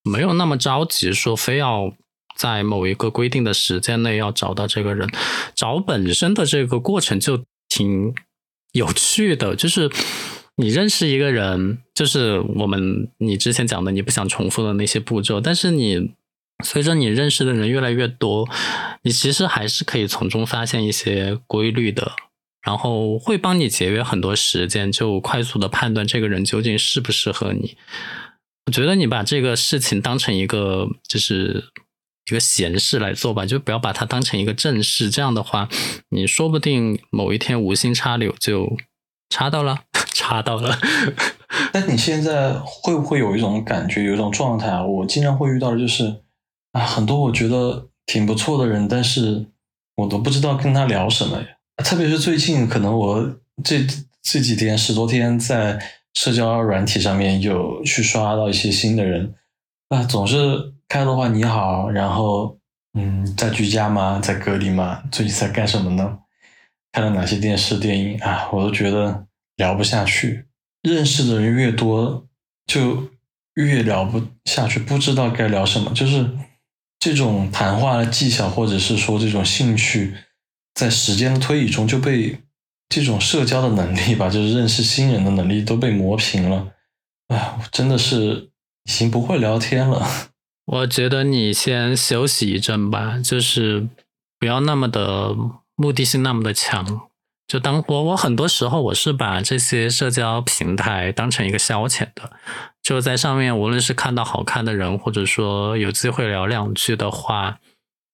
[0.02, 1.92] 没有那么着急，说非要
[2.36, 5.08] 在某一个规定的时间内要找到这个人。
[5.54, 8.14] 找本身的这个过程就挺
[8.72, 9.90] 有趣的，就是
[10.56, 16.12] 你认识一个人，就是我们你之前讲的你不想重复的那些步骤，但是你
[16.64, 18.48] 随着你认识的人越来越多，
[19.02, 22.12] 你其实还是可以从中发现一些规律的。
[22.62, 27.76] 然后会帮你节约很多时间，就快速的判断这个人究竟适不适合你。
[28.66, 31.64] 我觉得你把这个事情当成一个就是
[32.28, 35.11] 一个闲事来做吧，就不要把它当成一个正事。
[35.11, 35.68] 这样的话，
[36.11, 38.76] 你说不定某一天无心插柳就
[39.30, 40.78] 插到了， 插到了。
[41.72, 44.84] 那你现在会不会有一种感觉，有一种状态啊？
[44.84, 46.22] 我经常会遇到的就是
[46.72, 49.46] 啊，很多我觉得挺不错的人，但是
[49.96, 51.46] 我都不知道跟他聊什么呀。
[51.82, 53.84] 特别是最近，可能我这
[54.22, 55.78] 这几天十多天在
[56.14, 59.34] 社交软体上面有去刷到一些新的人，
[59.88, 62.58] 啊，总是开的话你好，然后
[62.94, 64.20] 嗯，在居家吗？
[64.22, 65.02] 在隔离吗？
[65.10, 66.18] 最近在干什么呢？
[66.92, 68.48] 看了哪些电视电影啊？
[68.52, 69.26] 我都觉得
[69.56, 70.46] 聊不下去。
[70.82, 72.26] 认识的人越多，
[72.66, 73.10] 就
[73.54, 75.92] 越聊不下去，不知道该聊什么。
[75.92, 76.28] 就是
[76.98, 80.14] 这种谈话的技巧，或者是说这种兴趣。
[80.74, 82.40] 在时间的推移中，就被
[82.88, 86.68] 这种社交的能力吧，就是认识新人的能力都被磨平了。
[87.28, 88.50] 哎，真的是
[88.84, 90.06] 已经不会聊天了。
[90.66, 93.88] 我觉得你先休息一阵吧，就是
[94.38, 95.34] 不要那么的
[95.76, 97.02] 目的性那么的强。
[97.46, 102.32] 就当我我很多时候我是把这些社交平台当成一个消遣的，
[102.80, 107.58] 就在上面无论是看到好看的人，或者说有机会聊两句的话。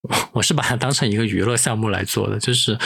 [0.32, 2.78] 我是把它当成一个娱乐项目来做的，就是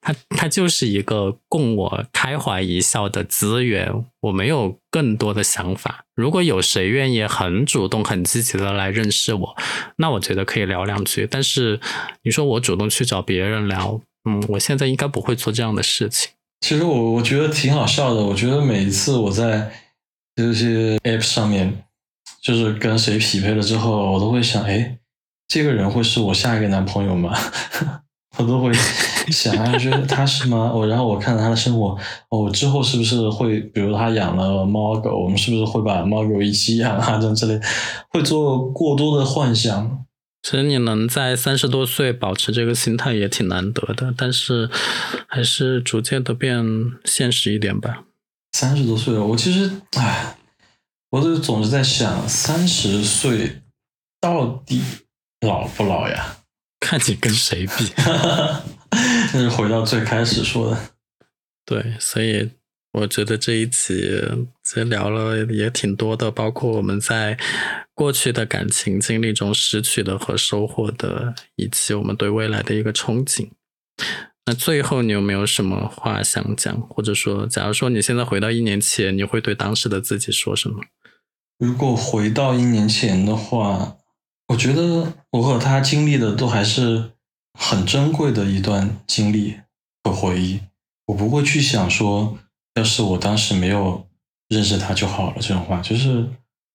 [0.00, 6.04] 它它就是一个供我开怀一笑的资源，我没有更多的想法。
[6.14, 9.56] 如果有谁愿意很主动、很积极的来认识我，
[9.96, 11.26] 那我觉得可以聊两句。
[11.30, 11.80] 但是
[12.22, 16.30] 你说我主动去找别人聊，嗯，我现在应该不会做这样的事情。
[16.60, 19.70] 其实我我觉得挺好笑的，我觉得每一次我在
[20.36, 21.84] 这些 app 上面，
[22.42, 24.96] 就是跟谁匹配了之后，我都会想，哎。
[25.50, 27.36] 这个人会是我下一个男朋友吗？
[28.38, 28.72] 我都会
[29.32, 30.72] 想啊，觉得他是吗？
[30.72, 31.98] 我然后我看到他的生活，
[32.28, 37.18] 哦，之后是不是会，比如他养了猫狗，我们是不是会把猫狗一起养啊？
[37.20, 37.60] 这之类，
[38.10, 40.04] 会做过多的幻想。
[40.42, 44.70] 其实你能在三十多岁保持这个心态也挺难得的，但是
[45.26, 46.64] 还是逐渐的变
[47.04, 48.04] 现实一点吧。
[48.52, 50.36] 三十多岁了，我其实唉，
[51.10, 53.62] 我就总是在想，三十岁
[54.20, 54.80] 到底。
[55.40, 56.36] 老不老呀？
[56.80, 57.92] 看你跟谁比。
[57.96, 58.62] 那
[59.32, 60.78] 是回到最开始说的。
[61.64, 62.50] 对，所以
[62.92, 64.10] 我觉得这一集
[64.64, 67.38] 其实聊了也挺多的，包括我们在
[67.94, 73.50] 过去的感情经历中失去的和收获的，以及我们对未来的一个憧憬。
[74.46, 76.80] 那最后你有没有什么话想讲？
[76.88, 80.80] 或者说，假如说你现在回到一年前，你会对当时的自己说什么？
[81.58, 83.98] 如果回到一年前的话。
[84.50, 87.12] 我觉得我和他经历的都还是
[87.56, 89.60] 很珍贵的一段经历
[90.02, 90.60] 和回忆。
[91.06, 92.36] 我不会去想说，
[92.74, 94.08] 要是我当时没有
[94.48, 95.80] 认识他就好了这种话。
[95.80, 96.28] 就是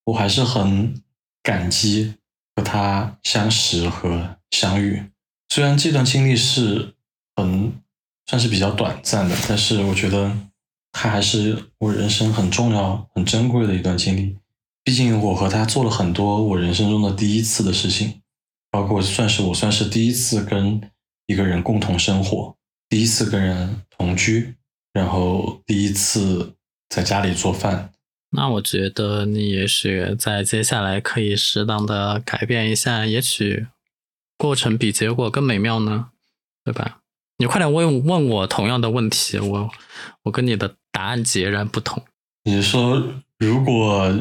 [0.06, 1.02] 我还是很
[1.44, 2.16] 感激
[2.56, 5.04] 和他相识和相遇。
[5.50, 6.94] 虽然这段经历是
[7.36, 7.74] 很
[8.26, 10.32] 算是比较短暂的，但是我觉得
[10.94, 14.38] 他还是我人生很重要、很珍贵的一段经历。
[14.86, 18.22] 毕竟我和他做了很多我人生中的第一次的事情，
[18.70, 20.80] 包括算是我算是第一次跟
[21.26, 22.56] 一个人共同生活，
[22.88, 24.54] 第一次跟人同居，
[24.94, 26.54] 然后第一次
[26.88, 27.92] 在家里做饭。
[28.30, 33.66] 那我觉得你也许在接下来可以适当的改变一下，也许
[34.38, 36.12] 过程比结果更美妙呢，
[36.64, 37.00] 对吧？
[37.40, 39.72] 你快点问问我同样的问题，我
[40.26, 42.04] 我跟你的答案截然不同。
[42.44, 43.04] 你是说
[43.40, 44.16] 如果？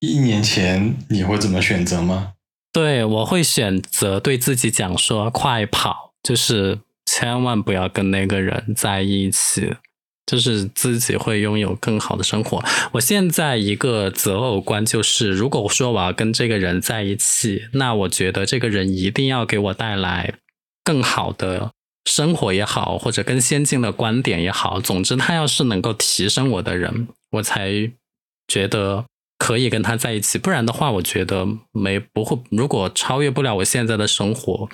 [0.00, 2.32] 一年前你会怎么选择吗？
[2.72, 9.74] 对我会选择对自己讲说快跑，就是千万不要跟那个人在一起，
[10.24, 12.64] 就是自己会拥有更好的生活。
[12.92, 20.32] 我现在一个择偶观就是，如果说我要跟这个人在一起，那我觉得这个人一定要给我带来
[20.82, 21.72] 更好的
[22.06, 27.90] 生活也好，或者更先进的观点也好，总之他要是能够提升我的人，我才
[28.48, 29.04] 觉得。
[29.40, 32.38] 可以跟他在一起，不然的话，我觉得没不会。
[32.50, 34.68] 如果超越不了我现在的生活，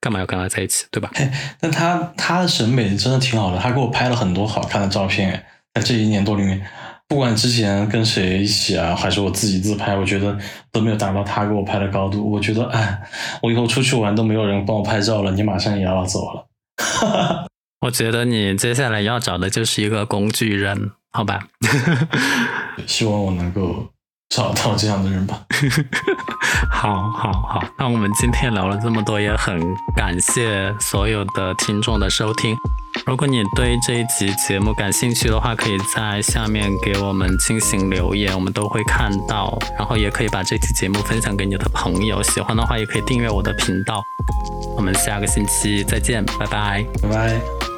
[0.00, 1.10] 干嘛要跟他在一起，对吧？
[1.58, 5.44] 但他他的审美真的挺好的，他给我拍了很多好看的照片。
[5.74, 6.64] 在这一年多里面，
[7.08, 10.38] 不管之前跟谁一起啊，还是我自己自拍，我觉得
[10.70, 12.30] 都没有达到他给我拍的高度。
[12.30, 13.02] 我觉得，哎，
[13.42, 16.46] 我以后出去玩都没有人帮我拍照了，你马上也要走了。
[17.82, 21.48] 我觉得你接下来要找的就是一个工具人，好吧？
[22.86, 23.88] 希望我能够。
[24.34, 25.38] 找到这样的人吧。
[26.72, 27.62] 好，好，好。
[27.78, 29.60] 那我们今天聊了这么多，也很
[29.94, 32.56] 感谢所有的听众的收听。
[33.06, 39.58] 如果你对这一集节目感兴趣的话，可以在下面给我们进行留言，我们都会看到。
[39.78, 44.02] 然后也可以把这期节目分享给你的朋友，喜欢的话也可以订阅我的频道。
[44.76, 47.71] 我们下个星期再见，拜拜，拜拜。